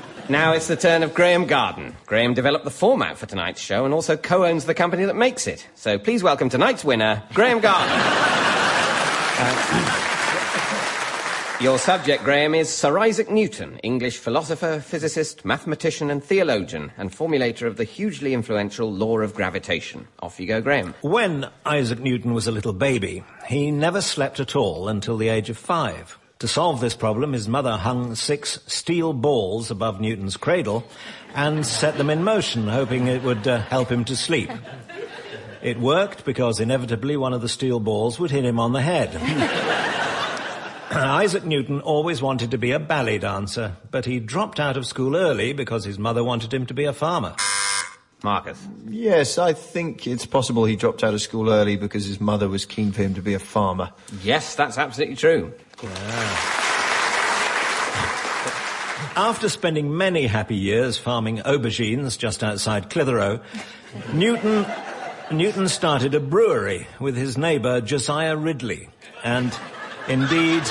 now 0.29 0.53
it's 0.53 0.67
the 0.67 0.75
turn 0.75 1.03
of 1.03 1.13
Graeme 1.13 1.45
Garden. 1.45 1.95
Graeme 2.05 2.33
developed 2.33 2.65
the 2.65 2.71
format 2.71 3.17
for 3.17 3.25
tonight's 3.25 3.61
show 3.61 3.85
and 3.85 3.93
also 3.93 4.15
co-owns 4.15 4.65
the 4.65 4.73
company 4.73 5.05
that 5.05 5.15
makes 5.15 5.47
it. 5.47 5.67
So 5.75 5.97
please 5.97 6.21
welcome 6.21 6.49
tonight's 6.49 6.83
winner, 6.83 7.23
Graeme 7.33 7.59
Garden. 7.59 7.95
Uh, 9.41 10.05
your 11.61 11.77
subject, 11.77 12.23
Graeme, 12.23 12.55
is 12.55 12.69
Sir 12.69 12.97
Isaac 12.99 13.29
Newton, 13.29 13.79
English 13.79 14.17
philosopher, 14.17 14.79
physicist, 14.79 15.43
mathematician, 15.43 16.09
and 16.09 16.23
theologian, 16.23 16.91
and 16.97 17.11
formulator 17.11 17.67
of 17.67 17.77
the 17.77 17.83
hugely 17.83 18.33
influential 18.33 18.91
law 18.91 19.19
of 19.19 19.33
gravitation. 19.33 20.07
Off 20.19 20.39
you 20.39 20.45
go, 20.45 20.61
Graeme. 20.61 20.93
When 21.01 21.49
Isaac 21.65 21.99
Newton 21.99 22.33
was 22.33 22.47
a 22.47 22.51
little 22.51 22.73
baby, 22.73 23.23
he 23.47 23.71
never 23.71 24.01
slept 24.01 24.39
at 24.39 24.55
all 24.55 24.87
until 24.87 25.17
the 25.17 25.29
age 25.29 25.49
of 25.49 25.57
five. 25.57 26.18
To 26.39 26.47
solve 26.47 26.79
this 26.79 26.95
problem, 26.95 27.33
his 27.33 27.49
mother 27.49 27.75
hung 27.75 28.15
six 28.15 28.59
steel 28.65 29.11
balls 29.11 29.69
above 29.69 29.99
Newton's 29.99 30.37
cradle 30.37 30.85
and 31.35 31.65
set 31.65 31.97
them 31.97 32.09
in 32.09 32.23
motion, 32.23 32.69
hoping 32.69 33.07
it 33.07 33.23
would 33.23 33.45
uh, 33.45 33.59
help 33.59 33.91
him 33.91 34.05
to 34.05 34.15
sleep. 34.15 34.49
It 35.61 35.77
worked 35.81 36.23
because 36.23 36.61
inevitably 36.61 37.17
one 37.17 37.33
of 37.33 37.41
the 37.41 37.49
steel 37.49 37.81
balls 37.81 38.21
would 38.21 38.31
hit 38.31 38.45
him 38.45 38.57
on 38.57 38.71
the 38.71 38.81
head. 38.81 39.13
Isaac 40.91 41.43
Newton 41.43 41.81
always 41.81 42.21
wanted 42.21 42.51
to 42.51 42.57
be 42.57 42.71
a 42.71 42.79
ballet 42.79 43.17
dancer, 43.17 43.75
but 43.91 44.05
he 44.05 44.21
dropped 44.21 44.61
out 44.61 44.77
of 44.77 44.85
school 44.85 45.17
early 45.17 45.51
because 45.51 45.83
his 45.83 45.99
mother 45.99 46.23
wanted 46.23 46.53
him 46.53 46.65
to 46.67 46.73
be 46.73 46.85
a 46.85 46.93
farmer. 46.93 47.35
Marcus. 48.23 48.65
Yes, 48.87 49.37
I 49.37 49.51
think 49.51 50.07
it's 50.07 50.25
possible 50.25 50.63
he 50.63 50.77
dropped 50.77 51.03
out 51.03 51.13
of 51.13 51.21
school 51.21 51.49
early 51.49 51.75
because 51.75 52.05
his 52.05 52.21
mother 52.21 52.47
was 52.47 52.65
keen 52.65 52.93
for 52.93 53.01
him 53.01 53.13
to 53.15 53.21
be 53.21 53.33
a 53.33 53.39
farmer. 53.39 53.91
Yes, 54.23 54.55
that's 54.55 54.77
absolutely 54.77 55.17
true. 55.17 55.53
After 59.15 59.47
spending 59.47 59.95
many 59.95 60.27
happy 60.27 60.55
years 60.55 60.97
farming 60.97 61.37
aubergines 61.37 62.17
just 62.17 62.43
outside 62.43 62.89
Clitheroe, 62.89 63.39
Newton, 64.13 64.65
Newton 65.31 65.69
started 65.69 66.15
a 66.15 66.19
brewery 66.19 66.87
with 66.99 67.15
his 67.15 67.37
neighbour 67.37 67.79
Josiah 67.79 68.35
Ridley. 68.35 68.89
And 69.23 69.57
indeed, 70.09 70.63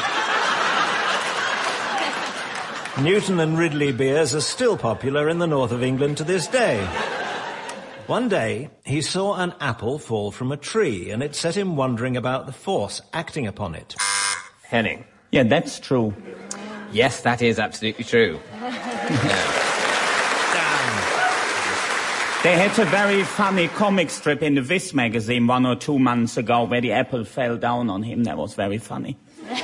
Newton 3.01 3.40
and 3.40 3.57
Ridley 3.57 3.92
beers 3.92 4.35
are 4.35 4.42
still 4.42 4.77
popular 4.77 5.31
in 5.31 5.38
the 5.38 5.47
north 5.47 5.73
of 5.73 5.83
England 5.83 6.18
to 6.18 6.25
this 6.25 6.47
day. 6.49 6.85
One 8.07 8.29
day, 8.29 8.68
he 8.85 9.01
saw 9.01 9.37
an 9.37 9.55
apple 9.61 9.99
fall 9.99 10.31
from 10.33 10.53
a 10.53 10.57
tree, 10.59 11.11
and 11.11 11.23
it 11.23 11.35
set 11.35 11.57
him 11.57 11.77
wondering 11.77 12.16
about 12.16 12.47
the 12.47 12.53
force 12.53 13.01
acting 13.12 13.47
upon 13.47 13.75
it. 13.75 13.94
Henning. 14.68 15.04
Yeah, 15.33 15.44
that's 15.44 15.81
true. 15.81 16.14
Yes, 16.92 17.22
that 17.22 17.42
is 17.42 17.59
absolutely 17.59 18.04
true. 18.04 18.38
They 22.44 22.54
had 22.54 22.78
a 22.78 22.85
very 22.85 23.24
funny 23.24 23.66
comic 23.66 24.11
strip 24.11 24.44
in 24.44 24.54
the 24.54 24.62
Viz 24.62 24.94
magazine 24.94 25.48
one 25.48 25.66
or 25.66 25.74
two 25.74 25.98
months 25.98 26.37
ago 26.37 26.62
where 26.62 26.81
the 26.81 26.92
apple 26.92 27.24
fell 27.24 27.57
down 27.57 27.90
on 27.90 28.04
him. 28.04 28.22
That 28.24 28.37
was 28.38 28.54
very 28.54 28.78
funny. 28.78 29.18
Hit 29.48 29.59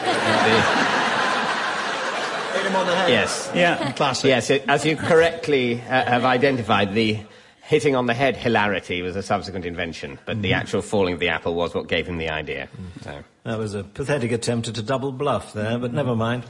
him 2.66 2.74
on 2.74 2.86
the 2.86 2.96
head. 2.96 3.10
Yes. 3.10 3.48
Yeah. 3.54 3.92
Classic. 3.92 4.28
Yes, 4.28 4.50
it, 4.50 4.64
as 4.66 4.84
you 4.84 4.96
correctly 4.96 5.74
uh, 5.82 6.04
have 6.04 6.24
identified, 6.24 6.94
the 6.94 7.20
hitting 7.62 7.94
on 7.94 8.06
the 8.06 8.14
head 8.14 8.36
hilarity 8.36 9.02
was 9.02 9.14
a 9.14 9.22
subsequent 9.22 9.64
invention, 9.66 10.18
but 10.26 10.42
the 10.42 10.52
actual 10.52 10.82
falling 10.82 11.14
of 11.14 11.20
the 11.20 11.28
apple 11.28 11.54
was 11.54 11.76
what 11.76 11.86
gave 11.86 12.08
him 12.08 12.18
the 12.18 12.28
idea. 12.28 12.68
So. 13.02 13.22
That 13.44 13.58
was 13.58 13.74
a 13.74 13.84
pathetic 13.84 14.32
attempt 14.32 14.68
at 14.68 14.78
a 14.78 14.82
double 14.82 15.12
bluff 15.12 15.52
there, 15.52 15.76
but 15.76 15.92
never 15.92 16.16
mind. 16.16 16.44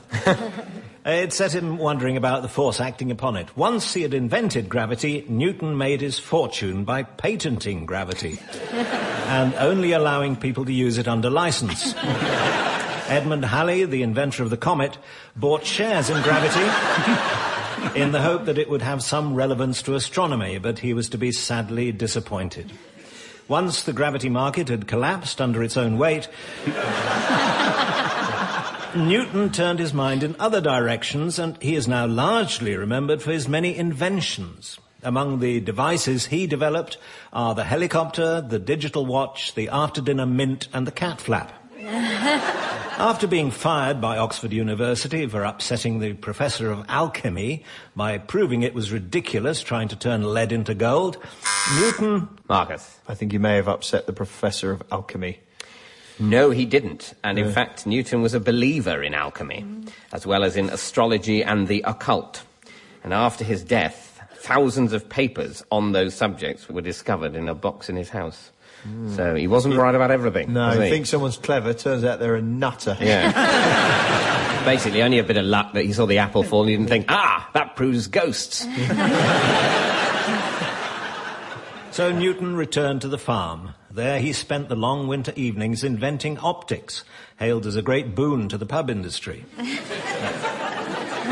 it 1.04 1.32
set 1.32 1.52
him 1.52 1.76
wondering 1.76 2.16
about 2.16 2.42
the 2.42 2.48
force 2.48 2.80
acting 2.80 3.10
upon 3.10 3.36
it. 3.36 3.56
Once 3.56 3.94
he 3.94 4.02
had 4.02 4.14
invented 4.14 4.68
gravity, 4.68 5.26
Newton 5.28 5.76
made 5.76 6.00
his 6.00 6.20
fortune 6.20 6.84
by 6.84 7.02
patenting 7.02 7.84
gravity 7.84 8.38
and 8.70 9.56
only 9.56 9.90
allowing 9.90 10.36
people 10.36 10.64
to 10.66 10.72
use 10.72 10.96
it 10.96 11.08
under 11.08 11.30
license. 11.30 11.94
Edmund 13.08 13.44
Halley, 13.44 13.84
the 13.86 14.04
inventor 14.04 14.44
of 14.44 14.50
the 14.50 14.56
comet, 14.56 14.96
bought 15.34 15.66
shares 15.66 16.10
in 16.10 16.22
gravity 16.22 16.62
in 18.00 18.12
the 18.12 18.22
hope 18.22 18.44
that 18.44 18.56
it 18.56 18.70
would 18.70 18.82
have 18.82 19.02
some 19.02 19.34
relevance 19.34 19.82
to 19.82 19.96
astronomy, 19.96 20.58
but 20.58 20.78
he 20.78 20.94
was 20.94 21.08
to 21.08 21.18
be 21.18 21.32
sadly 21.32 21.90
disappointed. 21.90 22.70
Once 23.48 23.82
the 23.82 23.92
gravity 23.92 24.28
market 24.28 24.68
had 24.68 24.86
collapsed 24.86 25.40
under 25.40 25.62
its 25.62 25.76
own 25.76 25.98
weight, 25.98 26.28
Newton 28.96 29.50
turned 29.50 29.80
his 29.80 29.92
mind 29.92 30.22
in 30.22 30.36
other 30.38 30.60
directions, 30.60 31.38
and 31.38 31.60
he 31.60 31.74
is 31.74 31.88
now 31.88 32.06
largely 32.06 32.76
remembered 32.76 33.20
for 33.20 33.32
his 33.32 33.48
many 33.48 33.76
inventions. 33.76 34.78
Among 35.02 35.40
the 35.40 35.60
devices 35.60 36.26
he 36.26 36.46
developed 36.46 36.96
are 37.32 37.54
the 37.54 37.64
helicopter, 37.64 38.40
the 38.40 38.58
digital 38.58 39.04
watch, 39.04 39.54
the 39.54 39.68
after 39.68 40.00
dinner 40.00 40.26
mint, 40.26 40.68
and 40.72 40.86
the 40.86 40.92
cat 40.92 41.20
flap. 41.20 41.52
After 42.96 43.26
being 43.26 43.50
fired 43.50 44.00
by 44.00 44.16
Oxford 44.16 44.54
University 44.54 45.26
for 45.26 45.44
upsetting 45.44 45.98
the 45.98 46.14
professor 46.14 46.70
of 46.70 46.86
alchemy 46.88 47.62
by 47.94 48.16
proving 48.16 48.62
it 48.62 48.72
was 48.72 48.90
ridiculous 48.90 49.62
trying 49.62 49.88
to 49.88 49.96
turn 49.96 50.22
lead 50.22 50.50
into 50.50 50.74
gold, 50.74 51.18
Newton 51.78 52.28
Marcus. 52.48 52.98
I 53.06 53.14
think 53.14 53.34
you 53.34 53.38
may 53.38 53.56
have 53.56 53.68
upset 53.68 54.06
the 54.06 54.14
professor 54.14 54.70
of 54.70 54.82
alchemy. 54.90 55.40
No, 56.18 56.50
he 56.50 56.64
didn't. 56.64 57.12
And 57.22 57.38
in 57.38 57.52
fact, 57.52 57.86
Newton 57.86 58.22
was 58.22 58.32
a 58.32 58.40
believer 58.40 59.02
in 59.02 59.12
alchemy, 59.12 59.66
as 60.12 60.26
well 60.26 60.42
as 60.42 60.56
in 60.56 60.70
astrology 60.70 61.44
and 61.44 61.68
the 61.68 61.82
occult. 61.86 62.44
And 63.02 63.12
after 63.12 63.44
his 63.44 63.62
death, 63.62 64.22
thousands 64.36 64.94
of 64.94 65.06
papers 65.10 65.62
on 65.70 65.92
those 65.92 66.14
subjects 66.14 66.66
were 66.66 66.80
discovered 66.80 67.34
in 67.34 67.46
a 67.46 67.54
box 67.54 67.90
in 67.90 67.96
his 67.96 68.08
house. 68.08 68.52
So 69.16 69.34
he 69.34 69.46
wasn't 69.46 69.76
right 69.76 69.94
about 69.94 70.10
everything. 70.10 70.52
No, 70.52 70.68
was 70.68 70.78
I 70.78 70.84
he? 70.84 70.90
think 70.90 71.06
someone's 71.06 71.38
clever. 71.38 71.72
Turns 71.72 72.04
out 72.04 72.18
they're 72.20 72.34
a 72.36 72.42
nutter. 72.42 72.96
Yeah. 73.00 74.62
Basically, 74.64 75.02
only 75.02 75.18
a 75.18 75.24
bit 75.24 75.36
of 75.36 75.44
luck 75.44 75.72
that 75.74 75.84
he 75.84 75.92
saw 75.92 76.06
the 76.06 76.18
apple 76.18 76.42
fall 76.42 76.62
and 76.62 76.70
he 76.70 76.76
didn't 76.76 76.88
think, 76.88 77.06
ah, 77.08 77.48
that 77.54 77.76
proves 77.76 78.06
ghosts. 78.08 78.66
So 81.94 82.10
Newton 82.10 82.56
returned 82.56 83.02
to 83.02 83.08
the 83.08 83.18
farm. 83.18 83.70
There 83.88 84.18
he 84.18 84.32
spent 84.32 84.68
the 84.68 84.74
long 84.74 85.06
winter 85.06 85.32
evenings 85.36 85.84
inventing 85.84 86.38
optics, 86.38 87.04
hailed 87.38 87.66
as 87.66 87.76
a 87.76 87.82
great 87.82 88.16
boon 88.16 88.48
to 88.48 88.58
the 88.58 88.66
pub 88.66 88.90
industry. 88.90 89.44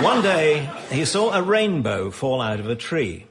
One 0.03 0.23
day, 0.23 0.71
he 0.89 1.05
saw 1.05 1.33
a 1.33 1.43
rainbow 1.43 2.13
fall 2.13 2.41
out 2.41 2.61
of 2.61 2.69
a 2.71 2.77
tree, 2.77 3.27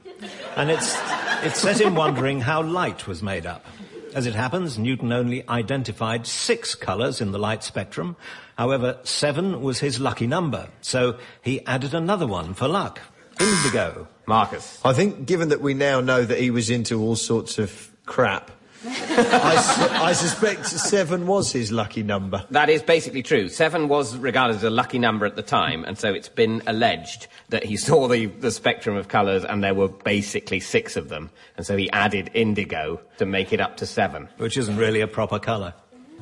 and 0.56 0.70
it's, 0.70 0.94
it 1.42 1.56
set 1.56 1.80
him 1.80 1.94
wondering 1.94 2.42
how 2.42 2.62
light 2.62 3.06
was 3.06 3.22
made 3.22 3.46
up. 3.46 3.64
As 4.14 4.26
it 4.26 4.34
happens, 4.34 4.78
Newton 4.78 5.10
only 5.10 5.48
identified 5.48 6.26
six 6.26 6.74
colours 6.74 7.20
in 7.20 7.32
the 7.32 7.38
light 7.38 7.62
spectrum. 7.64 8.16
However, 8.58 8.98
seven 9.04 9.62
was 9.62 9.78
his 9.78 9.98
lucky 9.98 10.26
number, 10.26 10.68
so 10.82 11.18
he 11.40 11.64
added 11.66 11.94
another 11.94 12.26
one 12.26 12.52
for 12.52 12.68
luck. 12.68 13.00
Indigo. 13.40 14.06
Marcus. 14.26 14.78
I 14.84 14.92
think, 14.92 15.26
given 15.26 15.48
that 15.48 15.60
we 15.60 15.74
now 15.74 16.00
know 16.00 16.24
that 16.24 16.38
he 16.38 16.50
was 16.50 16.68
into 16.70 17.00
all 17.00 17.16
sorts 17.16 17.58
of 17.58 17.90
crap, 18.06 18.50
I, 18.84 19.56
su- 19.56 19.94
I 19.94 20.12
suspect 20.12 20.66
seven 20.66 21.26
was 21.26 21.52
his 21.52 21.70
lucky 21.70 22.02
number. 22.02 22.44
That 22.50 22.68
is 22.68 22.82
basically 22.82 23.22
true. 23.22 23.48
Seven 23.48 23.88
was 23.88 24.16
regarded 24.16 24.56
as 24.56 24.64
a 24.64 24.70
lucky 24.70 24.98
number 24.98 25.24
at 25.24 25.36
the 25.36 25.42
time, 25.42 25.84
and 25.84 25.96
so 25.96 26.12
it's 26.12 26.28
been 26.28 26.62
alleged 26.66 27.28
that 27.50 27.64
he 27.64 27.76
saw 27.76 28.08
the, 28.08 28.26
the 28.26 28.50
spectrum 28.50 28.96
of 28.96 29.08
colours 29.08 29.44
and 29.44 29.62
there 29.62 29.74
were 29.74 29.88
basically 29.88 30.58
six 30.58 30.96
of 30.96 31.08
them, 31.08 31.30
and 31.56 31.64
so 31.64 31.76
he 31.76 31.90
added 31.92 32.30
indigo 32.34 33.00
to 33.18 33.26
make 33.26 33.52
it 33.52 33.60
up 33.60 33.76
to 33.76 33.86
seven. 33.86 34.28
Which 34.38 34.56
isn't 34.56 34.76
really 34.76 35.00
a 35.00 35.06
proper 35.08 35.38
colour. 35.38 35.74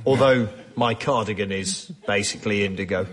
Although 0.05 0.49
my 0.77 0.95
cardigan 0.95 1.53
is 1.53 1.91
basically 2.07 2.65
indigo. 2.65 3.07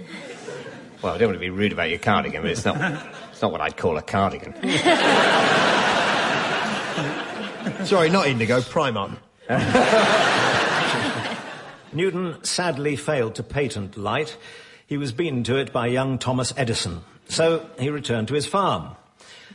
Well, 1.01 1.13
I 1.13 1.17
don't 1.17 1.29
want 1.29 1.36
to 1.38 1.39
be 1.39 1.49
rude 1.49 1.73
about 1.73 1.89
your 1.89 1.99
cardigan, 1.99 2.41
but 2.41 2.51
it's 2.51 2.65
not, 2.65 2.75
it's 3.31 3.41
not 3.41 3.51
what 3.51 3.62
I'd 3.62 3.77
call 3.77 3.97
a 3.97 4.01
cardigan. 4.01 4.53
Sorry, 7.86 8.10
not 8.10 8.27
indigo, 8.27 8.60
Primark. 8.62 9.17
Newton 11.93 12.43
sadly 12.43 12.95
failed 12.95 13.36
to 13.36 13.43
patent 13.43 13.97
light. 13.97 14.38
He 14.86 14.97
was 14.97 15.12
beaten 15.12 15.43
to 15.43 15.57
it 15.57 15.71
by 15.71 15.88
young 15.88 16.17
Thomas 16.17 16.53
Edison. 16.57 17.01
So 17.29 17.69
he 17.79 17.89
returned 17.89 18.27
to 18.29 18.33
his 18.33 18.45
farm. 18.45 18.95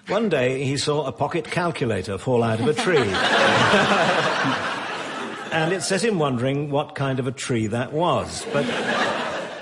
One 0.09 0.29
day 0.29 0.65
he 0.65 0.77
saw 0.77 1.07
a 1.07 1.13
pocket 1.13 1.45
calculator 1.45 2.19
fall 2.19 2.43
out 2.43 2.61
of 2.61 2.69
a 2.69 2.75
tree. 2.75 2.97
and 5.53 5.73
it 5.73 5.83
set 5.83 6.03
him 6.03 6.19
wondering 6.19 6.71
what 6.71 6.95
kind 6.95 7.21
of 7.21 7.27
a 7.27 7.33
tree 7.33 7.69
that 7.69 7.93
was. 7.93 8.45
But 8.53 8.67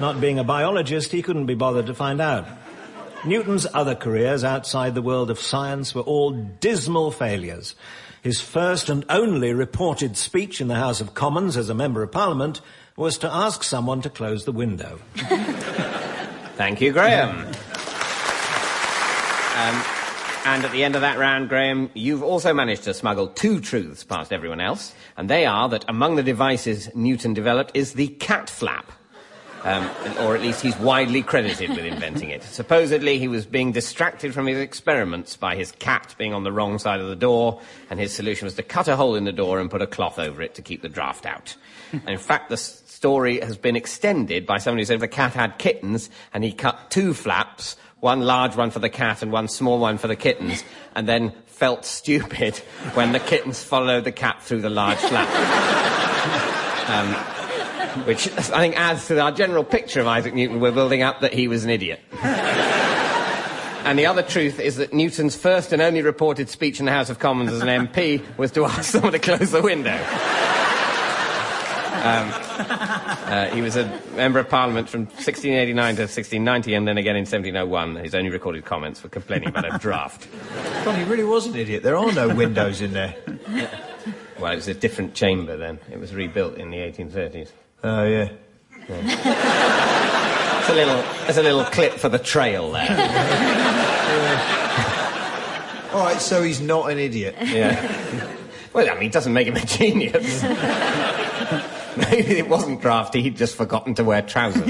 not 0.00 0.20
being 0.20 0.38
a 0.38 0.44
biologist, 0.44 1.12
he 1.12 1.22
couldn't 1.22 1.46
be 1.46 1.54
bothered 1.54 1.86
to 1.86 1.94
find 1.94 2.20
out. 2.20 2.46
Newton's 3.24 3.66
other 3.74 3.94
careers 3.94 4.44
outside 4.44 4.94
the 4.94 5.02
world 5.02 5.30
of 5.30 5.38
science 5.38 5.94
were 5.94 6.02
all 6.02 6.30
dismal 6.30 7.10
failures. 7.10 7.74
His 8.22 8.40
first 8.40 8.90
and 8.90 9.04
only 9.08 9.54
reported 9.54 10.16
speech 10.16 10.60
in 10.60 10.68
the 10.68 10.74
House 10.74 11.00
of 11.00 11.14
Commons 11.14 11.56
as 11.56 11.70
a 11.70 11.74
Member 11.74 12.02
of 12.02 12.12
Parliament 12.12 12.60
was 12.94 13.16
to 13.18 13.32
ask 13.32 13.62
someone 13.62 14.02
to 14.02 14.10
close 14.10 14.44
the 14.44 14.52
window. 14.52 15.00
Thank 16.56 16.82
you, 16.82 16.92
Graeme. 16.92 17.46
Um, 19.56 19.84
and 20.44 20.64
at 20.64 20.72
the 20.72 20.84
end 20.84 20.96
of 20.96 21.00
that 21.00 21.18
round, 21.18 21.48
Graham, 21.48 21.90
you've 21.94 22.22
also 22.22 22.52
managed 22.52 22.84
to 22.84 22.92
smuggle 22.92 23.28
two 23.28 23.58
truths 23.58 24.04
past 24.04 24.32
everyone 24.32 24.60
else, 24.60 24.94
and 25.16 25.30
they 25.30 25.46
are 25.46 25.70
that 25.70 25.86
among 25.88 26.16
the 26.16 26.22
devices 26.22 26.94
Newton 26.94 27.32
developed 27.32 27.72
is 27.74 27.94
the 27.94 28.08
cat 28.08 28.50
flap. 28.50 28.92
Um, 29.62 29.90
or 30.20 30.34
at 30.34 30.40
least 30.40 30.62
he's 30.62 30.76
widely 30.78 31.22
credited 31.22 31.70
with 31.70 31.84
inventing 31.84 32.30
it. 32.30 32.42
Supposedly, 32.42 33.18
he 33.18 33.28
was 33.28 33.44
being 33.44 33.72
distracted 33.72 34.32
from 34.32 34.46
his 34.46 34.58
experiments 34.58 35.36
by 35.36 35.54
his 35.54 35.72
cat 35.72 36.14
being 36.16 36.32
on 36.32 36.44
the 36.44 36.52
wrong 36.52 36.78
side 36.78 37.00
of 37.00 37.08
the 37.08 37.16
door, 37.16 37.60
and 37.90 38.00
his 38.00 38.12
solution 38.12 38.46
was 38.46 38.54
to 38.54 38.62
cut 38.62 38.88
a 38.88 38.96
hole 38.96 39.16
in 39.16 39.24
the 39.24 39.32
door 39.32 39.60
and 39.60 39.70
put 39.70 39.82
a 39.82 39.86
cloth 39.86 40.18
over 40.18 40.40
it 40.40 40.54
to 40.54 40.62
keep 40.62 40.80
the 40.80 40.88
draft 40.88 41.26
out. 41.26 41.56
and 41.92 42.08
in 42.08 42.18
fact, 42.18 42.48
the 42.48 42.56
story 42.56 43.40
has 43.40 43.56
been 43.56 43.76
extended 43.76 44.46
by 44.46 44.58
somebody 44.58 44.82
who 44.82 44.86
said 44.86 45.00
the 45.00 45.08
cat 45.08 45.34
had 45.34 45.58
kittens, 45.58 46.08
and 46.32 46.42
he 46.42 46.52
cut 46.52 46.90
two 46.90 47.12
flaps, 47.12 47.76
one 48.00 48.22
large 48.22 48.56
one 48.56 48.70
for 48.70 48.78
the 48.78 48.88
cat 48.88 49.22
and 49.22 49.30
one 49.30 49.48
small 49.48 49.78
one 49.78 49.98
for 49.98 50.08
the 50.08 50.16
kittens, 50.16 50.64
and 50.94 51.06
then 51.06 51.32
felt 51.46 51.84
stupid 51.84 52.56
when 52.94 53.12
the 53.12 53.20
kittens 53.20 53.62
followed 53.62 54.04
the 54.04 54.12
cat 54.12 54.42
through 54.42 54.62
the 54.62 54.70
large 54.70 54.98
flap. 54.98 55.28
Um, 56.90 57.14
which 58.04 58.28
I 58.28 58.60
think 58.60 58.76
adds 58.76 59.06
to 59.08 59.20
our 59.20 59.32
general 59.32 59.64
picture 59.64 60.00
of 60.00 60.06
Isaac 60.06 60.34
Newton 60.34 60.60
we're 60.60 60.72
building 60.72 61.02
up 61.02 61.20
that 61.20 61.32
he 61.32 61.48
was 61.48 61.64
an 61.64 61.70
idiot. 61.70 62.00
and 62.22 63.98
the 63.98 64.06
other 64.06 64.22
truth 64.22 64.60
is 64.60 64.76
that 64.76 64.92
Newton's 64.92 65.36
first 65.36 65.72
and 65.72 65.82
only 65.82 66.02
reported 66.02 66.48
speech 66.48 66.80
in 66.80 66.86
the 66.86 66.92
House 66.92 67.10
of 67.10 67.18
Commons 67.18 67.52
as 67.52 67.60
an 67.60 67.68
MP 67.68 68.22
was 68.36 68.50
to 68.52 68.64
ask 68.64 68.84
someone 68.92 69.12
to 69.12 69.18
close 69.18 69.50
the 69.50 69.62
window. 69.62 69.98
Um, 72.00 72.32
uh, 72.32 73.50
he 73.50 73.60
was 73.60 73.76
a 73.76 73.84
member 74.14 74.38
of 74.38 74.48
Parliament 74.48 74.88
from 74.88 75.02
1689 75.02 75.96
to 75.96 76.02
1690 76.04 76.72
and 76.72 76.88
then 76.88 76.96
again 76.96 77.14
in 77.14 77.26
1701. 77.26 77.96
His 77.96 78.14
only 78.14 78.30
recorded 78.30 78.64
comments 78.64 79.02
were 79.02 79.10
complaining 79.10 79.48
about 79.48 79.74
a 79.74 79.78
draft. 79.78 80.26
God, 80.82 80.96
he 80.96 81.04
really 81.04 81.24
was 81.24 81.44
an 81.44 81.56
idiot. 81.56 81.82
There 81.82 81.98
are 81.98 82.10
no 82.10 82.34
windows 82.34 82.80
in 82.80 82.94
there. 82.94 83.14
Well, 84.38 84.52
it 84.52 84.56
was 84.56 84.68
a 84.68 84.74
different 84.74 85.12
chamber 85.12 85.58
then. 85.58 85.78
It 85.92 86.00
was 86.00 86.14
rebuilt 86.14 86.56
in 86.56 86.70
the 86.70 86.78
1830s. 86.78 87.50
Oh, 87.82 88.04
yeah. 88.04 88.28
It's 90.60 90.68
a 90.68 90.74
little, 90.74 91.02
it's 91.26 91.38
a 91.38 91.42
little 91.42 91.64
clip 91.64 91.94
for 91.94 92.10
the 92.10 92.18
trail 92.18 92.70
there. 92.70 92.90
All 95.92 96.04
right, 96.04 96.20
so 96.20 96.42
he's 96.42 96.60
not 96.60 96.90
an 96.90 96.98
idiot. 96.98 97.34
Yeah. 97.42 98.28
Well, 98.72 98.88
I 98.88 98.94
mean, 98.94 99.04
it 99.04 99.12
doesn't 99.12 99.32
make 99.32 99.48
him 99.48 99.56
a 99.56 99.64
genius. 99.64 100.42
Maybe 101.96 102.38
it 102.38 102.48
wasn't 102.48 102.82
drafty, 102.82 103.22
he'd 103.22 103.36
just 103.36 103.56
forgotten 103.56 103.94
to 103.94 104.04
wear 104.04 104.22
trousers. 104.22 104.62
Uh, 104.62 104.66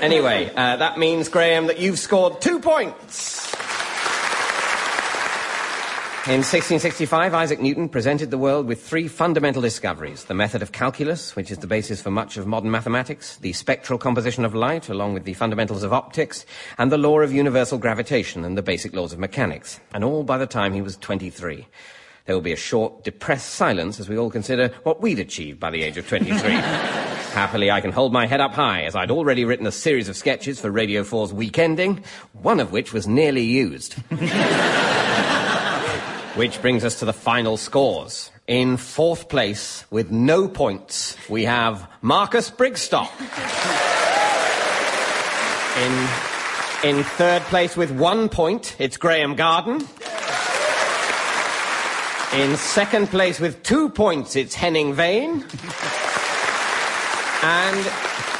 anyway, 0.00 0.50
uh, 0.56 0.76
that 0.76 0.98
means, 0.98 1.28
Graeme, 1.28 1.66
that 1.66 1.78
you've 1.78 1.98
scored 1.98 2.40
two 2.40 2.60
points. 2.60 3.39
In 6.26 6.44
1665, 6.44 7.32
Isaac 7.32 7.60
Newton 7.60 7.88
presented 7.88 8.30
the 8.30 8.36
world 8.36 8.66
with 8.66 8.86
three 8.86 9.08
fundamental 9.08 9.62
discoveries 9.62 10.24
the 10.24 10.34
method 10.34 10.60
of 10.60 10.70
calculus, 10.70 11.34
which 11.34 11.50
is 11.50 11.56
the 11.56 11.66
basis 11.66 12.02
for 12.02 12.10
much 12.10 12.36
of 12.36 12.46
modern 12.46 12.70
mathematics, 12.70 13.38
the 13.38 13.54
spectral 13.54 13.98
composition 13.98 14.44
of 14.44 14.54
light, 14.54 14.90
along 14.90 15.14
with 15.14 15.24
the 15.24 15.32
fundamentals 15.32 15.82
of 15.82 15.94
optics, 15.94 16.44
and 16.76 16.92
the 16.92 16.98
law 16.98 17.20
of 17.20 17.32
universal 17.32 17.78
gravitation 17.78 18.44
and 18.44 18.58
the 18.58 18.62
basic 18.62 18.94
laws 18.94 19.14
of 19.14 19.18
mechanics, 19.18 19.80
and 19.94 20.04
all 20.04 20.22
by 20.22 20.36
the 20.36 20.46
time 20.46 20.74
he 20.74 20.82
was 20.82 20.98
23. 20.98 21.66
There 22.26 22.36
will 22.36 22.42
be 22.42 22.52
a 22.52 22.56
short, 22.56 23.02
depressed 23.02 23.54
silence 23.54 23.98
as 23.98 24.10
we 24.10 24.18
all 24.18 24.30
consider 24.30 24.68
what 24.82 25.00
we'd 25.00 25.20
achieved 25.20 25.58
by 25.58 25.70
the 25.70 25.82
age 25.82 25.96
of 25.96 26.06
23. 26.06 26.38
Happily, 27.32 27.70
I 27.70 27.80
can 27.80 27.92
hold 27.92 28.12
my 28.12 28.26
head 28.26 28.42
up 28.42 28.52
high, 28.52 28.82
as 28.82 28.94
I'd 28.94 29.10
already 29.10 29.46
written 29.46 29.66
a 29.66 29.72
series 29.72 30.10
of 30.10 30.18
sketches 30.18 30.60
for 30.60 30.70
Radio 30.70 31.02
4's 31.02 31.32
Weekending, 31.32 32.04
one 32.34 32.60
of 32.60 32.72
which 32.72 32.92
was 32.92 33.06
nearly 33.06 33.44
used. 33.44 33.94
Which 36.36 36.62
brings 36.62 36.84
us 36.84 37.00
to 37.00 37.04
the 37.04 37.12
final 37.12 37.56
scores. 37.56 38.30
In 38.46 38.76
fourth 38.76 39.28
place, 39.28 39.84
with 39.90 40.10
no 40.10 40.48
points, 40.48 41.16
we 41.28 41.44
have 41.44 41.88
Marcus 42.02 42.50
Brigstocke. 42.50 43.10
In, 45.76 46.98
in 46.98 47.04
third 47.04 47.42
place 47.42 47.76
with 47.76 47.90
one 47.90 48.28
point, 48.28 48.76
it's 48.78 48.96
Graeme 48.96 49.34
Garden. 49.34 49.86
In 52.32 52.56
second 52.56 53.08
place 53.08 53.40
with 53.40 53.62
two 53.64 53.88
points, 53.88 54.36
it's 54.36 54.54
Henning 54.54 54.94
Wehn. 54.94 55.42
And 57.42 57.86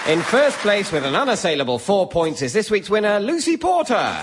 in 0.09 0.23
first 0.23 0.59
place 0.59 0.93
with 0.93 1.05
an 1.05 1.17
unassailable 1.17 1.81
four 1.81 2.09
points 2.09 2.41
is 2.41 2.53
this 2.53 2.71
week's 2.71 2.89
winner, 2.89 3.19
Lucy 3.19 3.57
Porter. 3.57 4.17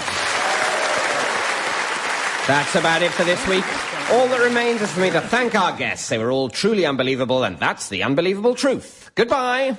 That's 2.48 2.76
about 2.76 3.02
it 3.02 3.12
for 3.12 3.26
this 3.26 3.46
week. 3.48 3.66
All 4.10 4.26
that 4.30 4.40
remains 4.42 4.82
is 4.82 4.90
for 4.92 5.02
me 5.02 5.10
to 5.10 5.20
thank 5.20 5.54
our 5.54 5.76
guests. 5.76 6.08
They 6.08 6.18
were 6.18 6.32
all 6.32 6.48
truly 6.48 6.86
unbelievable, 6.86 7.44
and 7.44 7.60
that's 7.60 7.90
the 7.90 8.04
unbelievable 8.04 8.56
truth. 8.56 9.12
Goodbye. 9.16 9.76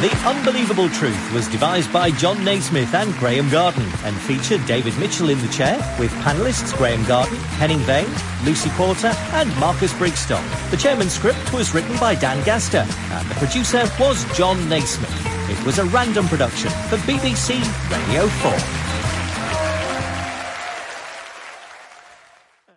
The 0.00 0.10
Unbelievable 0.26 0.90
Truth 0.90 1.32
was 1.32 1.48
devised 1.48 1.90
by 1.90 2.10
Jon 2.10 2.44
Naismith 2.44 2.92
and 2.92 3.14
Graeme 3.14 3.48
Garden 3.48 3.86
and 4.02 4.14
featured 4.14 4.66
David 4.66 4.98
Mitchell 4.98 5.30
in 5.30 5.40
the 5.40 5.48
chair 5.48 5.78
with 5.98 6.10
panellists 6.16 6.76
Graeme 6.76 7.02
Garden, 7.06 7.36
Henning 7.56 7.78
Wehn, 7.86 8.04
Lucy 8.44 8.68
Porter 8.70 9.14
and 9.32 9.48
Marcus 9.58 9.94
Brigstocke. 9.94 10.70
The 10.70 10.76
chairman's 10.76 11.14
script 11.14 11.54
was 11.54 11.72
written 11.72 11.96
by 11.98 12.16
Dan 12.16 12.44
Gaster 12.44 12.84
and 12.86 13.30
the 13.30 13.34
producer 13.36 13.88
was 13.98 14.30
Jon 14.36 14.68
Naismith. 14.68 15.10
It 15.48 15.64
was 15.64 15.78
a 15.78 15.86
random 15.86 16.28
production 16.28 16.70
for 16.90 16.96
BBC 16.98 17.62
Radio 17.90 18.26
4. 18.26 18.83